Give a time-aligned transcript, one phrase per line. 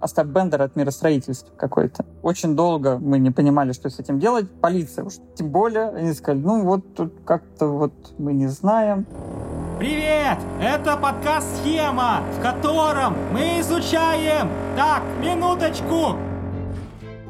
[0.00, 2.04] Остап Бендер от миростроительства какой-то.
[2.22, 4.50] Очень долго мы не понимали, что с этим делать.
[4.60, 5.88] Полиция уж тем более.
[5.88, 9.06] Они сказали, ну вот тут как-то вот мы не знаем.
[9.78, 10.38] Привет!
[10.60, 14.48] Это подкаст «Схема», в котором мы изучаем...
[14.76, 16.16] Так, минуточку!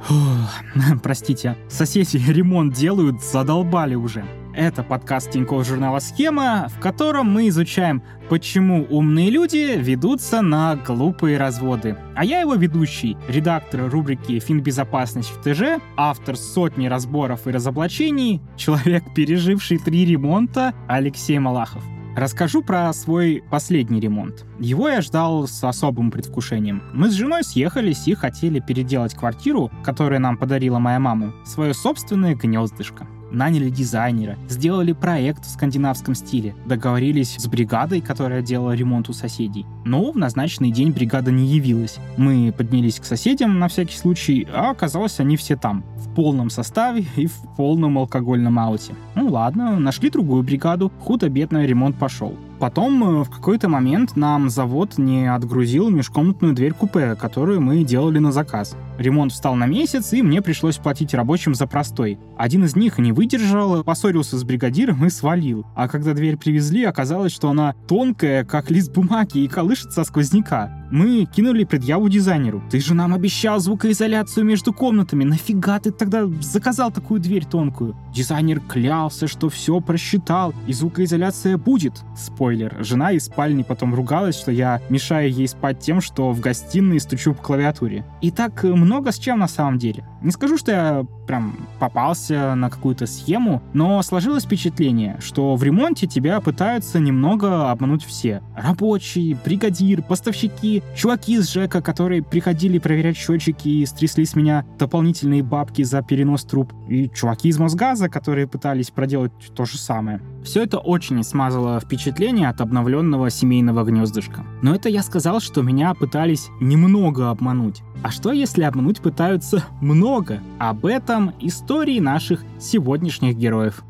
[0.03, 0.49] Фух,
[1.03, 4.25] простите, соседи ремонт делают, задолбали уже.
[4.59, 11.39] Это подкаст Тинькофф журнала «Схема», в котором мы изучаем, почему умные люди ведутся на глупые
[11.39, 11.97] разводы.
[12.17, 19.05] А я его ведущий, редактор рубрики «Финбезопасность в ТЖ», автор сотни разборов и разоблачений, человек,
[19.15, 21.85] переживший три ремонта, Алексей Малахов.
[22.17, 24.45] Расскажу про свой последний ремонт.
[24.59, 26.83] Его я ждал с особым предвкушением.
[26.93, 32.35] Мы с женой съехались и хотели переделать квартиру, которую нам подарила моя мама, свое собственное
[32.35, 39.13] гнездышко наняли дизайнера, сделали проект в скандинавском стиле, договорились с бригадой, которая делала ремонт у
[39.13, 39.67] соседей.
[39.85, 41.99] Но в назначенный день бригада не явилась.
[42.17, 47.05] Мы поднялись к соседям на всякий случай, а оказалось они все там, в полном составе
[47.17, 48.95] и в полном алкогольном ауте.
[49.15, 52.37] Ну ладно, нашли другую бригаду, худо-бедно ремонт пошел.
[52.59, 58.19] Потом э, в какой-то момент нам завод не отгрузил межкомнатную дверь купе, которую мы делали
[58.19, 58.77] на заказ.
[58.99, 62.19] Ремонт встал на месяц, и мне пришлось платить рабочим за простой.
[62.37, 65.65] Один из них не выдержал, поссорился с бригадиром и свалил.
[65.77, 70.78] А когда дверь привезли, оказалось, что она тонкая, как лист бумаги, и колышется сквозняка.
[70.91, 72.63] Мы кинули предъяву дизайнеру.
[72.71, 75.25] Ты же нам обещал звукоизоляцию между комнатами.
[75.25, 77.95] Нафига ты тогда заказал такую дверь тонкую?
[78.15, 82.03] Дизайнер клялся, что все просчитал, и звукоизоляция будет.
[82.17, 82.77] Спойлер.
[82.81, 87.35] Жена из спальни потом ругалась, что я мешаю ей спать тем, что в гостиной стучу
[87.35, 88.05] по клавиатуре.
[88.23, 90.05] И так много с чем на самом деле.
[90.23, 96.07] Не скажу, что я прям попался на какую-то схему, но сложилось впечатление, что в ремонте
[96.07, 98.43] тебя пытаются немного обмануть все.
[98.57, 105.43] Рабочие, бригадир, поставщики, чуваки из ЖЭКа, которые приходили проверять счетчики и стрясли с меня дополнительные
[105.43, 110.21] бабки за перенос труб, и чуваки из Мосгаза, которые пытались проделать то же самое.
[110.43, 114.45] Все это очень смазало впечатление от обновленного семейного гнездышка.
[114.63, 117.83] Но это я сказал, что меня пытались немного обмануть.
[118.03, 120.41] А что если обмануть пытаются много?
[120.59, 123.83] Об этом истории наших сегодняшних героев.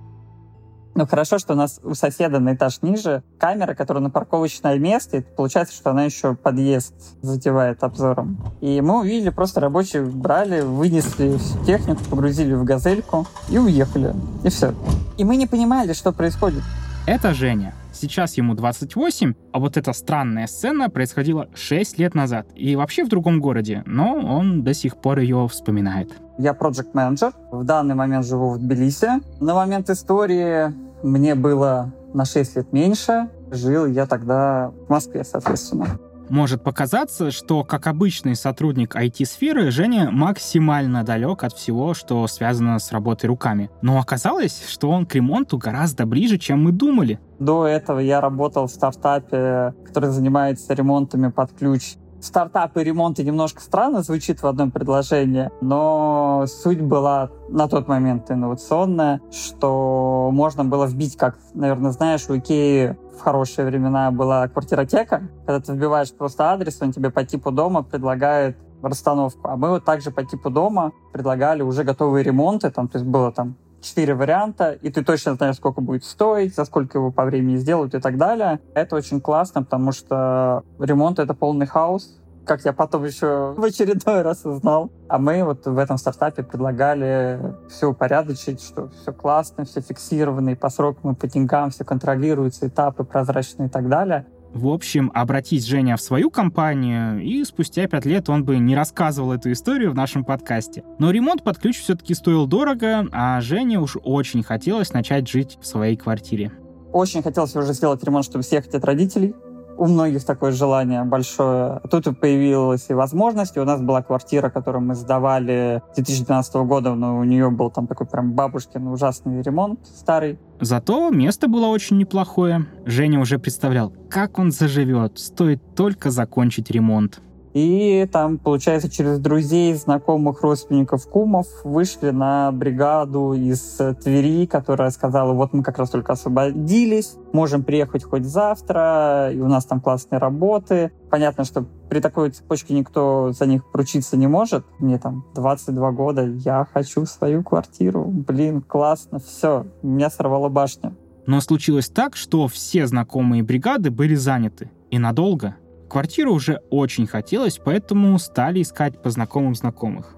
[0.99, 5.19] Ну, хорошо, что у нас у соседа на этаж ниже камера, которая на парковочное место,
[5.19, 6.93] и получается, что она еще подъезд
[7.23, 8.37] затевает обзором.
[8.61, 14.13] И мы увидели, просто рабочие брали, вынесли всю технику, погрузили в газельку и уехали.
[14.43, 14.75] И все.
[15.17, 16.65] И мы не понимали, что происходит.
[17.07, 17.75] Это Женя.
[17.93, 23.09] Сейчас ему 28, а вот эта странная сцена происходила 6 лет назад и вообще в
[23.09, 26.13] другом городе, но он до сих пор ее вспоминает.
[26.39, 29.21] Я проект менеджер В данный момент живу в Тбилиси.
[29.41, 30.73] На момент истории
[31.03, 33.29] мне было на 6 лет меньше.
[33.51, 35.99] Жил я тогда в Москве, соответственно.
[36.29, 42.93] Может показаться, что как обычный сотрудник IT-сферы Женя максимально далек от всего, что связано с
[42.93, 43.71] работой руками.
[43.81, 47.19] Но оказалось, что он к ремонту гораздо ближе, чем мы думали.
[47.39, 53.61] До этого я работал в стартапе, который занимается ремонтами под ключ стартап и ремонты немножко
[53.61, 60.87] странно звучит в одном предложении, но суть была на тот момент инновационная, что можно было
[60.87, 66.51] вбить, как, наверное, знаешь, у Икеи в хорошие времена была квартиротека, когда ты вбиваешь просто
[66.53, 69.49] адрес, он тебе по типу дома предлагает расстановку.
[69.49, 73.33] А мы вот также по типу дома предлагали уже готовые ремонты, там, то есть было
[73.33, 77.57] там четыре варианта, и ты точно знаешь, сколько будет стоить, за сколько его по времени
[77.57, 78.61] сделают и так далее.
[78.75, 84.23] Это очень классно, потому что ремонт— это полный хаос, как я потом еще в очередной
[84.23, 84.91] раз узнал.
[85.09, 90.71] А мы вот в этом стартапе предлагали все упорядочить, что все классно, все фиксировано, по
[90.71, 94.27] срокам, и по деньгам все контролируется, этапы прозрачные и так далее.
[94.53, 99.33] В общем, обратись Женя в свою компанию, и спустя пять лет он бы не рассказывал
[99.33, 100.85] эту историю в нашем подкасте.
[100.99, 105.67] Но ремонт под ключ все-таки стоил дорого, а Жене уж очень хотелось начать жить в
[105.67, 106.53] своей квартире.
[106.93, 109.35] Очень хотелось уже сделать ремонт, чтобы съехать от родителей,
[109.79, 111.81] у многих такое желание большое.
[111.91, 113.57] Тут и появилась и возможность.
[113.57, 117.87] И у нас была квартира, которую мы сдавали 2012 года, но у нее был там
[117.87, 120.39] такой прям бабушкин ужасный ремонт старый.
[120.61, 122.67] Зато место было очень неплохое.
[122.85, 127.21] Женя уже представлял, как он заживет, стоит только закончить ремонт.
[127.59, 135.33] И там, получается, через друзей, знакомых, родственников, кумов вышли на бригаду из Твери, которая сказала,
[135.33, 140.21] вот мы как раз только освободились, можем приехать хоть завтра, и у нас там классные
[140.21, 140.93] работы.
[141.11, 144.65] Понятно, что при такой цепочке никто за них поручиться не может.
[144.79, 148.05] Мне там 22 года, я хочу свою квартиру.
[148.05, 150.95] Блин, классно, все, меня сорвала башня.
[151.27, 154.71] Но случилось так, что все знакомые бригады были заняты.
[154.93, 155.57] И надолго.
[155.89, 160.15] Квартиру уже очень хотелось, поэтому стали искать по знакомым знакомых.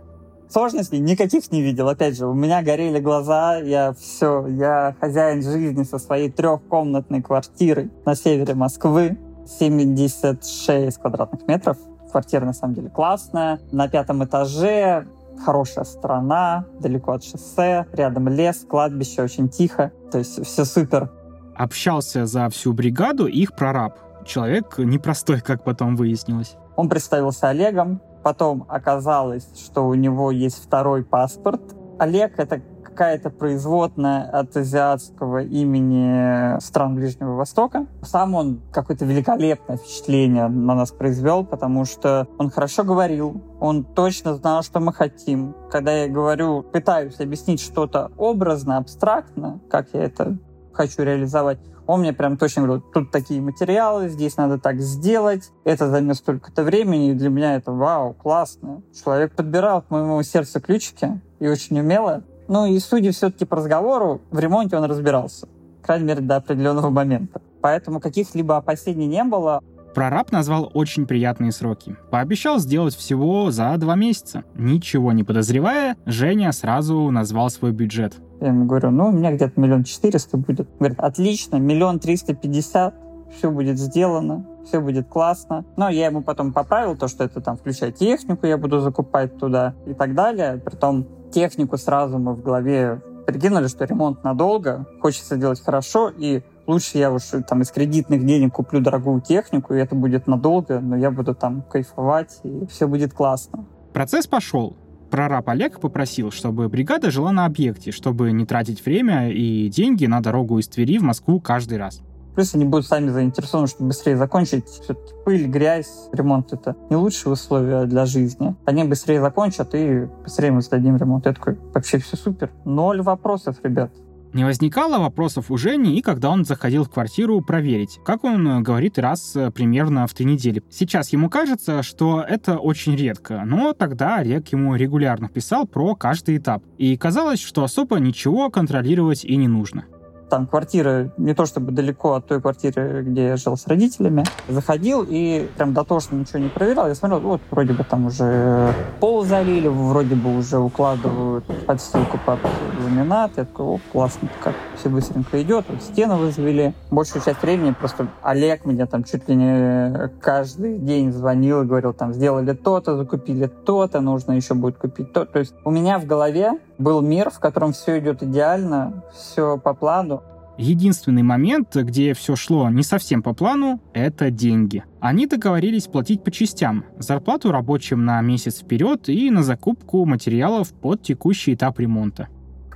[0.49, 1.89] Сложностей никаких не видел.
[1.89, 7.91] Опять же, у меня горели глаза, я все, я хозяин жизни со своей трехкомнатной квартирой
[8.05, 9.17] на севере Москвы.
[9.59, 11.77] 76 квадратных метров.
[12.11, 13.61] Квартира, на самом деле, классная.
[13.73, 15.07] На пятом этаже
[15.45, 19.93] хорошая страна, далеко от шоссе, рядом лес, кладбище, очень тихо.
[20.11, 21.11] То есть все супер.
[21.55, 23.99] Общался за всю бригаду их прораб.
[24.31, 26.55] Человек непростой, как потом выяснилось.
[26.77, 31.61] Он представился Олегом, потом оказалось, что у него есть второй паспорт.
[31.99, 37.89] Олег— это какая-то производная от азиатского имени стран Ближнего Востока.
[38.03, 44.37] Сам он какое-то великолепное впечатление на нас произвел, потому что он хорошо говорил, он точно
[44.37, 45.57] знал, что мы хотим.
[45.73, 50.39] Когда я говорю, пытаюсь объяснить что-то образно, абстрактно, как я это
[50.73, 51.59] хочу реализовать,
[51.91, 56.63] он мне прям точно говорил, тут такие материалы, здесь надо так сделать, это займет столько-то
[56.63, 58.83] времени, и для меня это вау, классно.
[59.03, 62.23] Человек подбирал к моему сердцу ключики, и очень умело.
[62.47, 65.49] Ну и судя все-таки по разговору, в ремонте он разбирался.
[65.83, 67.43] Крайней мере, до определенного момента.
[67.61, 69.61] Поэтому каких-либо опасений не было.
[69.95, 71.97] Прораб назвал очень приятные сроки.
[72.11, 74.45] Пообещал сделать всего за два месяца.
[74.55, 78.15] Ничего не подозревая, Женя сразу назвал свой бюджет.
[78.41, 80.69] Я ему говорю, ну, у меня где-то миллион четыреста будет.
[80.79, 82.95] Говорит, отлично, миллион триста пятьдесят,
[83.37, 85.65] все будет сделано, все будет классно.
[85.77, 89.75] Но я ему потом поправил то, что это там включая технику, я буду закупать туда
[89.87, 90.57] и так далее.
[90.65, 96.99] Притом технику сразу мы в голове прикинули, что ремонт надолго, хочется делать хорошо, и лучше
[96.99, 101.11] я уж там из кредитных денег куплю дорогую технику, и это будет надолго, но я
[101.11, 103.67] буду там кайфовать, и все будет классно.
[103.93, 104.77] Процесс пошел.
[105.11, 110.21] Прораб Олег попросил, чтобы бригада жила на объекте, чтобы не тратить время и деньги на
[110.21, 112.01] дорогу из Твери в Москву каждый раз.
[112.37, 114.67] Плюс они будут сами заинтересованы, чтобы быстрее закончить.
[114.67, 118.55] Все-таки пыль, грязь, ремонт— это не лучшие условия для жизни.
[118.65, 121.27] Они быстрее закончат, и быстрее мы сдадим ремонт.
[121.27, 122.53] Я такой, вообще все супер.
[122.65, 123.91] Ноль вопросов, ребят.
[124.33, 128.61] Не возникало вопросов у Жени и когда он заходил в квартиру проверить, как он э,
[128.61, 130.63] говорит раз э, примерно в три недели.
[130.71, 136.37] Сейчас ему кажется, что это очень редко, но тогда Олег ему регулярно писал про каждый
[136.37, 136.63] этап.
[136.79, 139.85] И казалось, что особо ничего контролировать и не нужно
[140.31, 144.25] там квартира не то чтобы далеко от той квартиры, где я жил с родителями.
[144.49, 146.89] Заходил и прям дотошно ничего не проверял.
[146.89, 152.39] Я смотрел, вот вроде бы там уже пол залили, вроде бы уже укладывают подстилку под
[152.83, 153.33] ламинат.
[153.37, 155.67] Я такой, о, классно, как все быстренько идет.
[155.69, 156.73] Вот стену возвели.
[156.91, 161.93] Большую часть времени просто Олег мне там чуть ли не каждый день звонил и говорил,
[161.93, 165.25] там, сделали то-то, закупили то-то, нужно еще будет купить то.
[165.25, 169.75] То есть у меня в голове был мир, в котором все идет идеально, все по
[169.75, 170.23] плану.
[170.57, 174.85] Единственный момент, где все шло не совсем по плану, это деньги.
[175.01, 176.85] Они договорились платить по частям.
[176.99, 182.29] Зарплату рабочим на месяц вперед и на закупку материалов под текущий этап ремонта.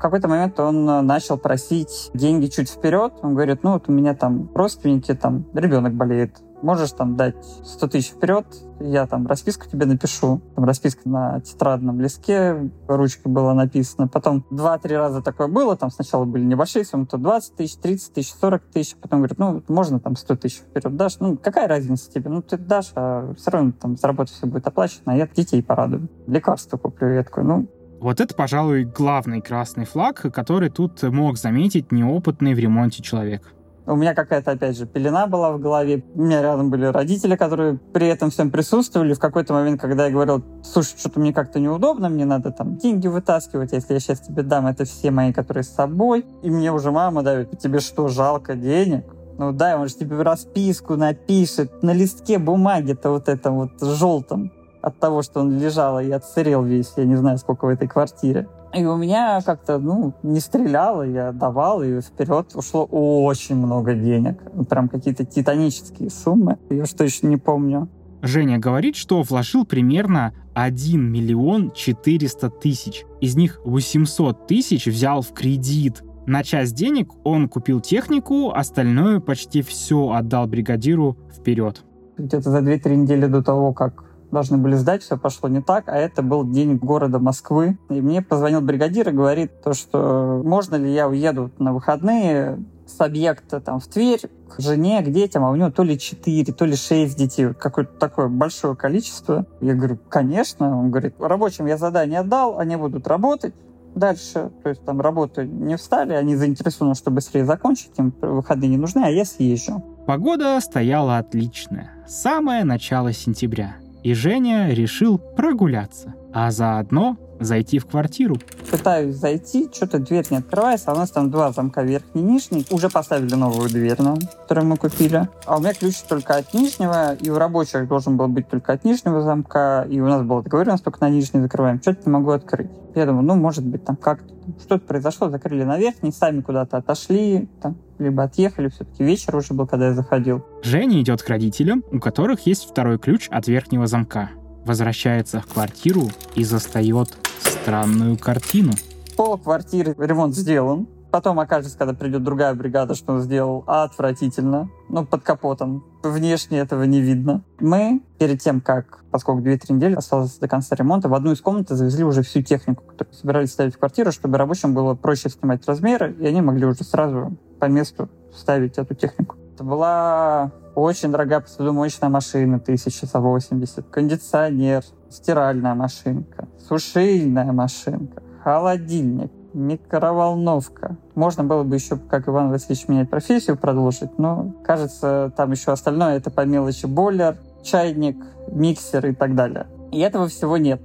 [0.05, 3.15] Какой-то момент он начал просить деньги чуть вперед.
[3.23, 7.89] Он говорит, ну вот у меня там родственники, там ребенок болеет, можешь там дать 100
[7.89, 8.45] тысяч вперед,
[8.81, 10.43] я там расписку тебе напишу.
[10.57, 14.07] Там расписка на тетрадном листке, ручкой было написано.
[14.07, 18.35] Потом два-три раза такое было, там сначала были небольшие суммы, то 20 тысяч, 30 тысяч,
[18.35, 18.97] 40 тысяч.
[18.97, 21.17] Потом говорят, ну, можно там 100 тысяч вперед дашь.
[21.19, 22.29] Ну, какая разница тебе?
[22.29, 25.63] Ну, ты дашь, а все равно там с работы все будет оплачено, а я детей
[25.63, 26.11] порадую.
[26.27, 27.09] Лекарства куплю.
[27.09, 27.69] Я такой, ну,
[28.05, 33.55] вот это, пожалуй, главный красный флаг, который тут мог заметить неопытный в ремонте человек.
[33.87, 36.05] У меня какая-то, опять же, пелена была в голове.
[36.15, 39.15] У меня рядом были родители, которые при этом всем присутствовали.
[39.15, 43.09] В какой-то момент, когда я говорил, слушай, что-то мне как-то неудобно, мне надо там деньги
[43.09, 46.27] вытаскивать, если я сейчас тебе дам, это все мои, которые с собой.
[46.43, 49.07] И мне уже мама давит, тебе что, жалко денег?
[49.39, 54.53] Ну да, он же тебе расписку напишет на листке бумаги-то вот этом вот желтом
[54.85, 58.47] от того, что он лежал и отсырел весь, я не знаю, сколько в этой квартире.
[58.75, 64.43] И у меня как-то, ну, не стреляло, я давал, и вперед ушло очень много денег.
[64.69, 66.59] Прям какие-то титанические суммы.
[66.69, 67.89] Я уж точно не помню.
[68.21, 73.05] Женя говорит, что вложил примерно 1 миллион 400 тысяч.
[73.21, 76.03] Из них 800 тысяч взял в кредит.
[76.27, 81.85] На часть денег он купил технику, остальное почти все отдал бригадиру вперед.
[82.17, 84.04] Где-то за 2-3 недели до того, как
[84.35, 87.79] должны были сдать, все пошло не так, а это был день города Москвы.
[87.89, 93.01] И мне позвонил бригадир и говорит то, что можно ли я уеду на выходные с
[93.01, 94.21] объекта там в Тверь
[94.55, 97.99] к жене, к детям, а у него то ли 4, то ли 6 детей, какое-то
[97.99, 99.47] такое большое количество.
[99.61, 100.79] Я говорю, конечно.
[100.79, 103.55] Он говорит, рабочим я задание отдал, они будут работать,
[103.95, 104.51] дальше.
[104.63, 109.03] То есть там работу не встали, они заинтересованы, чтобы быстрее закончить, им выходные не нужны,
[109.05, 109.83] а я съезжу.
[110.07, 111.91] Погода стояла отличная.
[112.07, 113.77] Самое начало сентября.
[114.05, 118.37] И Женя решил прогуляться, а заодно зайти в квартиру.
[118.71, 122.67] Пытаюсь зайти, что-то дверь не открывается, а у нас там два замка верхний и нижний.
[122.71, 123.97] Уже поставили новую дверь,
[124.43, 125.29] которую мы купили.
[125.47, 128.85] А у меня ключ только от нижнего, и у рабочих должен был быть только от
[128.85, 131.81] нижнего замка, и у нас была договоренность только на нижний закрываем.
[131.81, 132.71] Что-то не могу открыть.
[132.95, 137.49] Я думаю, ну, может быть, там как-то что-то произошло, закрыли на верхний, сами куда-то отошли,
[137.63, 140.45] там, либо отъехали, все-таки вечер уже был, когда я заходил.
[140.63, 144.31] Женя идет к родителям, у которых есть второй ключ от верхнего замка.
[144.65, 148.73] Возвращается в квартиру и застает странную картину.
[149.17, 150.89] Пол квартиры ремонт сделан.
[151.11, 154.69] Потом окажется, когда придет другая бригада, что он сделал отвратительно.
[154.89, 155.85] Ну, под капотом.
[156.03, 157.45] Внешне этого не видно.
[157.61, 161.69] Мы перед тем, как, поскольку 2-3 недели осталось до конца ремонта, в одну из комнат
[161.69, 166.17] завезли уже всю технику, которую собирались ставить в квартиру, чтобы рабочим было проще снимать размеры,
[166.19, 169.37] и они могли уже сразу по месту ставить эту технику.
[169.55, 180.97] Это была очень дорогая посудомоечная машина, 1080, кондиционер, стиральная машинка, сушильная машинка, холодильник, микроволновка.
[181.15, 186.17] Можно было бы еще, как Иван Васильевич, менять профессию, продолжить, но, кажется, там еще остальное
[186.17, 188.17] это по мелочи бойлер, чайник,
[188.49, 189.67] миксер и так далее.
[189.93, 190.81] И этого всего нет.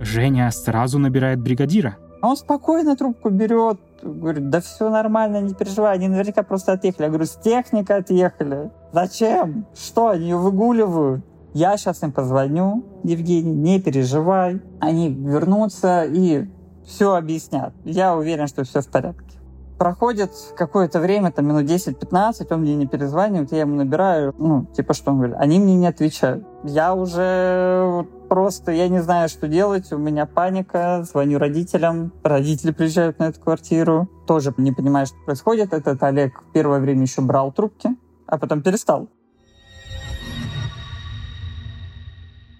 [0.00, 1.96] Женя сразу набирает бригадира.
[2.22, 7.04] А он спокойно трубку берет, говорит, да все нормально, не переживай, они наверняка просто отъехали.
[7.04, 8.70] Я говорю, с техникой отъехали.
[8.92, 9.66] Зачем?
[9.74, 11.24] Что, они ее выгуливают?
[11.52, 14.60] Я сейчас им позвоню, Евгений, не переживай.
[14.78, 16.46] Они вернутся и
[16.84, 17.72] все объяснят.
[17.84, 19.39] Я уверен, что все в порядке.
[19.80, 24.92] Проходит какое-то время, там минут 10-15, он мне не перезванивает, я ему набираю, ну, типа,
[24.92, 26.46] что он говорит, они мне не отвечают.
[26.64, 33.18] Я уже просто, я не знаю, что делать, у меня паника, звоню родителям, родители приезжают
[33.20, 35.72] на эту квартиру, тоже не понимаю, что происходит.
[35.72, 37.88] Этот Олег первое время еще брал трубки,
[38.26, 39.08] а потом перестал.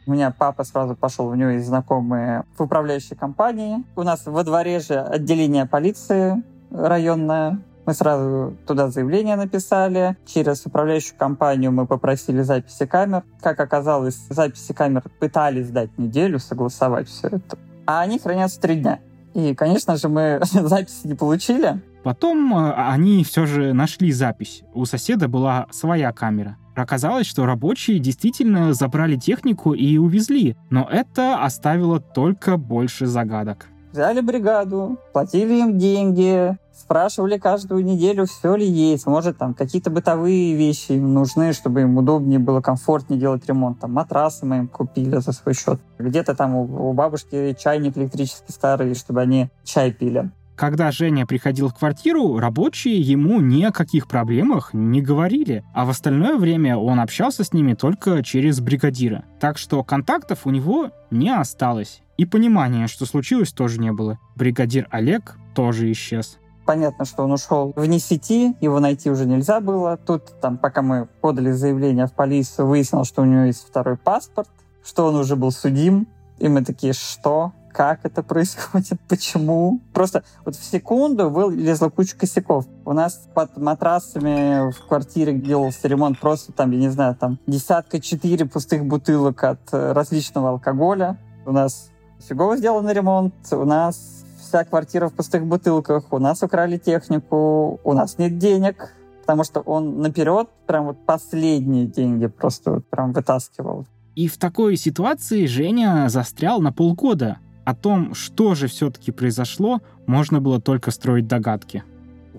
[0.06, 3.84] У меня папа сразу пошел, у него есть знакомые в управляющей компании.
[3.94, 7.60] У нас во дворе же отделение полиции районное.
[7.86, 10.16] Мы сразу туда заявление написали.
[10.26, 13.24] Через управляющую компанию мы попросили записи камер.
[13.40, 17.58] Как оказалось, записи камер пытались дать неделю, согласовать все это.
[17.86, 19.00] А они хранятся три дня.
[19.34, 21.80] И, конечно же, мы записи не получили.
[22.02, 24.62] Потом э, они все же нашли запись.
[24.72, 26.56] У соседа была своя камера.
[26.74, 33.66] Оказалось, что рабочие действительно забрали технику и увезли, но это оставило только больше загадок.
[33.92, 39.06] Взяли бригаду, платили им деньги, спрашивали каждую неделю, все ли есть.
[39.06, 43.80] Может, там какие-то бытовые вещи им нужны, чтобы им удобнее было, комфортнее делать ремонт.
[43.80, 45.80] Там матрасы мы им купили за свой счет.
[45.98, 50.30] Где-то там у, у бабушки чайник электрический старый, чтобы они чай пили.
[50.54, 55.90] Когда Женя приходил в квартиру, рабочие ему ни о каких проблемах не говорили, а в
[55.90, 59.24] остальное время он общался с ними только через бригадира.
[59.40, 62.02] Так что контактов у него не осталось.
[62.20, 64.18] И понимания, что случилось, тоже не было.
[64.36, 66.38] Бригадир Олег тоже исчез.
[66.66, 69.96] Понятно, что он ушел вне сети, его найти уже нельзя было.
[69.96, 74.50] Тут, там, пока мы подали заявление в полицию, выяснилось, что у него есть второй паспорт,
[74.84, 76.08] что он уже был судим.
[76.38, 77.54] И мы такие, что?
[77.72, 79.80] как это происходит, почему.
[79.94, 82.66] Просто вот в секунду вылезла куча косяков.
[82.84, 87.98] У нас под матрасами в квартире делался ремонт просто там, я не знаю, там десятка
[87.98, 91.16] четыре пустых бутылок от э, различного алкоголя.
[91.46, 91.89] У нас
[92.28, 97.92] фигово сделанный ремонт, у нас вся квартира в пустых бутылках, у нас украли технику, у
[97.92, 103.86] нас нет денег, потому что он наперед прям вот последние деньги просто вот прям вытаскивал.
[104.16, 107.38] И в такой ситуации Женя застрял на полгода.
[107.64, 111.84] О том, что же все-таки произошло, можно было только строить догадки.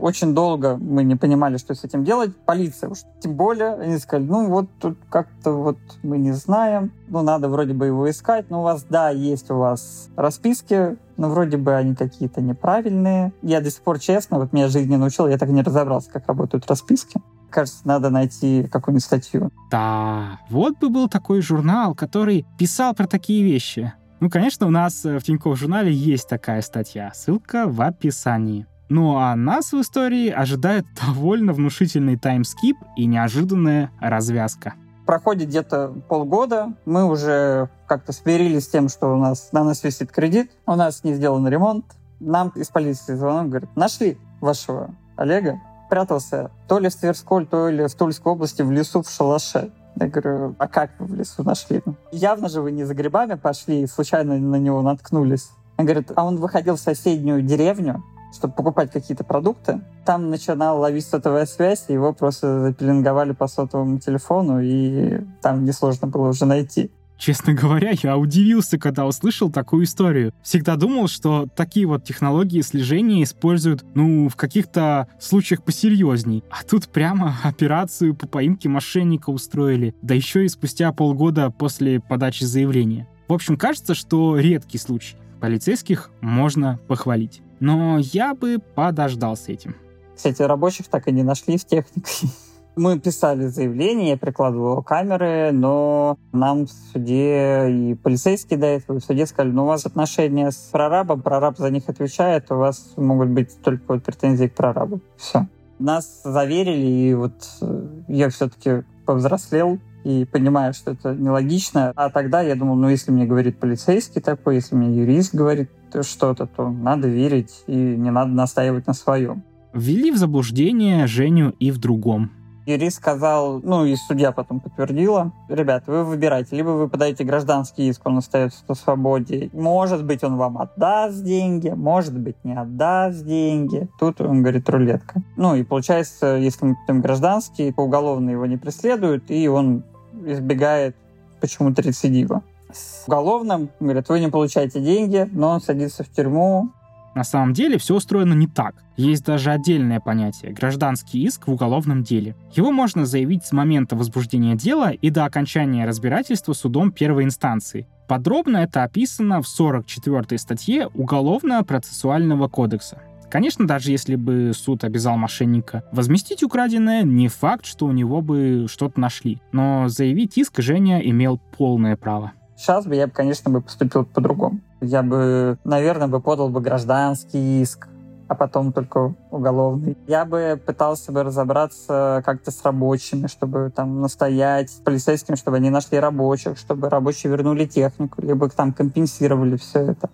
[0.01, 2.35] Очень долго мы не понимали, что с этим делать.
[2.45, 7.21] Полиция уж тем более, они сказали, ну вот тут как-то вот мы не знаем, ну
[7.21, 11.57] надо вроде бы его искать, но у вас, да, есть у вас расписки, но вроде
[11.57, 13.31] бы они какие-то неправильные.
[13.43, 16.09] Я до сих пор честно, вот меня жизнь не научила, я так и не разобрался,
[16.09, 17.21] как работают расписки.
[17.51, 19.51] Кажется, надо найти какую-нибудь статью.
[19.69, 23.93] Да, вот бы был такой журнал, который писал про такие вещи.
[24.19, 27.11] Ну, конечно, у нас э, в Тинькофф журнале есть такая статья.
[27.13, 28.67] Ссылка в описании.
[28.93, 34.73] Ну а нас в истории ожидает довольно внушительный таймскип и неожиданная развязка.
[35.05, 40.11] Проходит где-то полгода, мы уже как-то смирились с тем, что у нас на нас висит
[40.11, 41.85] кредит, у нас не сделан ремонт.
[42.19, 47.87] Нам из полиции звонок, говорят, нашли вашего Олега, прятался то ли в Тверской, то ли
[47.87, 49.71] в Тульской области в лесу в шалаше.
[49.95, 51.81] Я говорю, а как вы в лесу нашли?
[52.11, 55.49] Явно же вы не за грибами пошли и случайно на него наткнулись.
[55.77, 59.81] Он говорит, а он выходил в соседнюю деревню, чтобы покупать какие-то продукты.
[60.05, 66.29] Там начинала ловить сотовая связь, его просто запеленговали по сотовому телефону, и там несложно было
[66.29, 66.91] уже найти.
[67.21, 70.33] Честно говоря, я удивился, когда услышал такую историю.
[70.41, 76.43] Всегда думал, что такие вот технологии слежения используют, ну, в каких-то случаях посерьезней.
[76.49, 82.43] А тут прямо операцию по поимке мошенника устроили, да еще и спустя полгода после подачи
[82.43, 83.07] заявления.
[83.27, 85.15] В общем, кажется, что редкий случай.
[85.39, 87.43] Полицейских можно похвалить.
[87.61, 89.75] Но я бы подождал с этим.
[90.15, 92.09] Кстати, рабочих так и не нашли в технике.
[92.75, 99.03] Мы писали заявление, я прикладывал камеры, но нам в суде и полицейские до этого в
[99.03, 103.29] суде сказали, ну, у вас отношения с прорабом, прораб за них отвечает, у вас могут
[103.29, 105.01] быть только вот претензии к прорабу.
[105.17, 105.47] Все.
[105.79, 111.91] Нас заверили, и вот э, я все-таки повзрослел, и понимаю, что это нелогично.
[111.95, 115.69] А тогда я думал, ну, если мне говорит полицейский такой, если мне юрист говорит
[116.01, 119.43] что-то, то надо верить и не надо настаивать на своем.
[119.73, 122.31] Ввели в заблуждение Женю и в другом.
[122.65, 128.05] Юрист сказал, ну и судья потом подтвердила, ребят, вы выбираете, либо вы подаете гражданский иск,
[128.05, 133.89] он остается на свободе, может быть, он вам отдаст деньги, может быть, не отдаст деньги.
[133.99, 135.23] Тут он говорит рулетка.
[135.37, 139.83] Ну и получается, если мы подаем гражданский, по уголовно его не преследуют, и он
[140.25, 140.95] избегает
[141.39, 142.43] почему-то рецидива.
[142.71, 146.71] С уголовным, говорят, вы не получаете деньги, но он садится в тюрьму,
[147.13, 148.75] на самом деле все устроено не так.
[148.95, 152.35] Есть даже отдельное понятие– гражданский иск в уголовном деле.
[152.53, 157.87] Его можно заявить с момента возбуждения дела и до окончания разбирательства судом первой инстанции.
[158.07, 163.01] Подробно это описано в 44 статье Уголовно-процессуального кодекса.
[163.31, 168.65] Конечно, даже если бы суд обязал мошенника возместить украденное, не факт, что у него бы
[168.69, 169.41] что-то нашли.
[169.53, 172.33] Но заявить иск Женя имел полное право.
[172.57, 174.59] Сейчас бы я, конечно, бы поступил по-другому.
[174.81, 177.87] Я бы, наверное, бы подал бы гражданский иск,
[178.27, 179.97] а потом только уголовный.
[180.07, 185.69] Я бы пытался бы разобраться как-то с рабочими, чтобы там настоять с полицейскими, чтобы они
[185.69, 190.09] нашли рабочих, чтобы рабочие вернули технику, либо там компенсировали все это.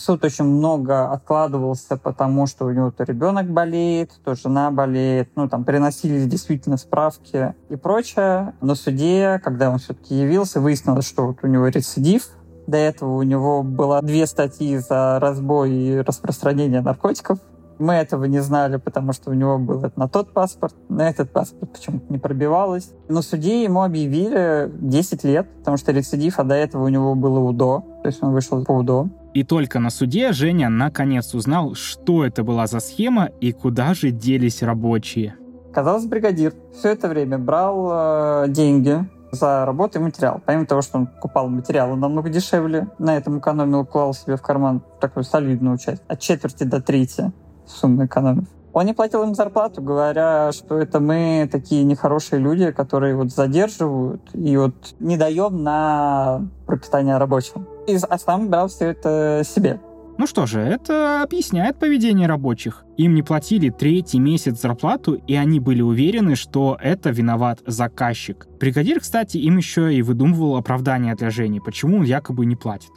[0.00, 5.28] Суд очень много откладывался, потому что у него то ребенок болеет, то жена болеет.
[5.36, 8.54] Ну, там приносились действительно справки и прочее.
[8.62, 12.28] На суде, когда он все-таки явился, выяснилось, что вот у него рецидив.
[12.66, 17.38] До этого у него было две статьи за разбой и распространение наркотиков.
[17.78, 21.72] Мы этого не знали, потому что у него был на тот паспорт, на этот паспорт
[21.72, 22.90] почему-то не пробивалось.
[23.08, 27.38] Но суде ему объявили 10 лет, потому что рецидив, а до этого у него было
[27.40, 29.10] УДО, то есть он вышел по УДО.
[29.32, 34.10] И только на суде Женя наконец узнал, что это была за схема и куда же
[34.10, 35.36] делись рабочие.
[35.72, 40.40] Казалось, бригадир все это время брал э, деньги за работу и материал.
[40.44, 44.82] Помимо того, что он покупал материалы намного дешевле, на этом экономил, клал себе в карман
[45.00, 47.32] такую солидную часть, от четверти до трети
[47.66, 48.48] суммы экономив.
[48.72, 54.22] Он не платил им зарплату, говоря, что это мы такие нехорошие люди, которые вот задерживают
[54.32, 59.80] и вот не даем на пропитание рабочим и, а сам брал все это себе.
[60.20, 62.84] Ну что же, это объясняет поведение рабочих.
[62.98, 68.46] Им не платили третий месяц зарплату, и они были уверены, что это виноват заказчик.
[68.60, 72.90] Бригадир, кстати, им еще и выдумывал оправдание для Жени, почему он якобы не платит.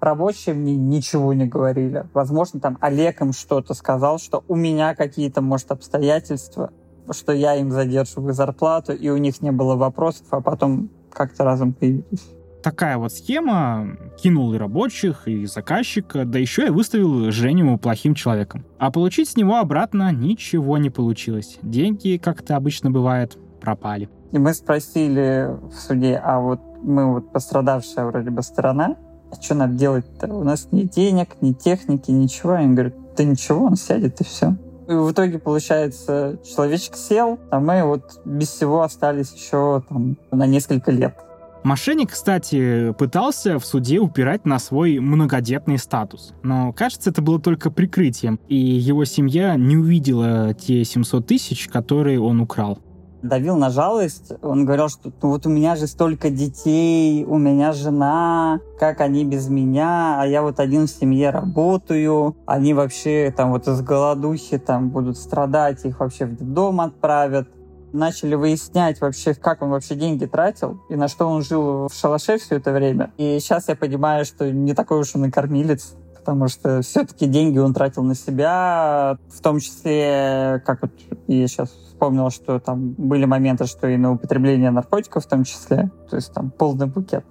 [0.00, 2.06] Рабочие мне ничего не говорили.
[2.14, 6.72] Возможно, там Олег им что-то сказал, что у меня какие-то, может, обстоятельства,
[7.10, 11.74] что я им задерживаю зарплату, и у них не было вопросов, а потом как-то разом
[11.74, 18.14] появились такая вот схема, кинул и рабочих, и заказчика, да еще и выставил Женю плохим
[18.14, 18.64] человеком.
[18.78, 21.58] А получить с него обратно ничего не получилось.
[21.62, 24.08] Деньги, как это обычно бывает, пропали.
[24.32, 28.96] И мы спросили в суде, а вот мы вот пострадавшая вроде бы сторона,
[29.30, 30.32] а что надо делать-то?
[30.32, 32.52] У нас ни денег, ни техники, ничего.
[32.52, 34.56] Они говорят, да ничего, он сядет и все.
[34.88, 40.46] И в итоге, получается, человечек сел, а мы вот без всего остались еще там на
[40.46, 41.14] несколько лет.
[41.62, 46.32] Мошенник, кстати, пытался в суде упирать на свой многодетный статус.
[46.42, 52.18] Но, кажется, это было только прикрытием, и его семья не увидела те 700 тысяч, которые
[52.18, 52.78] он украл.
[53.22, 54.32] Давил на жалость.
[54.40, 59.26] Он говорил, что ну, вот у меня же столько детей, у меня жена, как они
[59.26, 64.56] без меня, а я вот один в семье работаю, они вообще там вот из голодухи
[64.56, 67.48] там будут страдать, их вообще в дом отправят
[67.92, 72.38] начали выяснять вообще, как он вообще деньги тратил и на что он жил в шалаше
[72.38, 73.12] все это время.
[73.16, 77.58] И сейчас я понимаю, что не такой уж он и кормилец, потому что все-таки деньги
[77.58, 80.92] он тратил на себя, в том числе, как вот
[81.26, 85.90] я сейчас вспомнил, что там были моменты, что и на употребление наркотиков в том числе,
[86.08, 87.24] то есть там полный букет.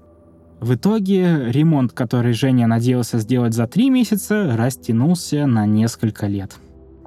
[0.60, 6.58] В итоге ремонт, который Женя надеялся сделать за три месяца, растянулся на несколько лет.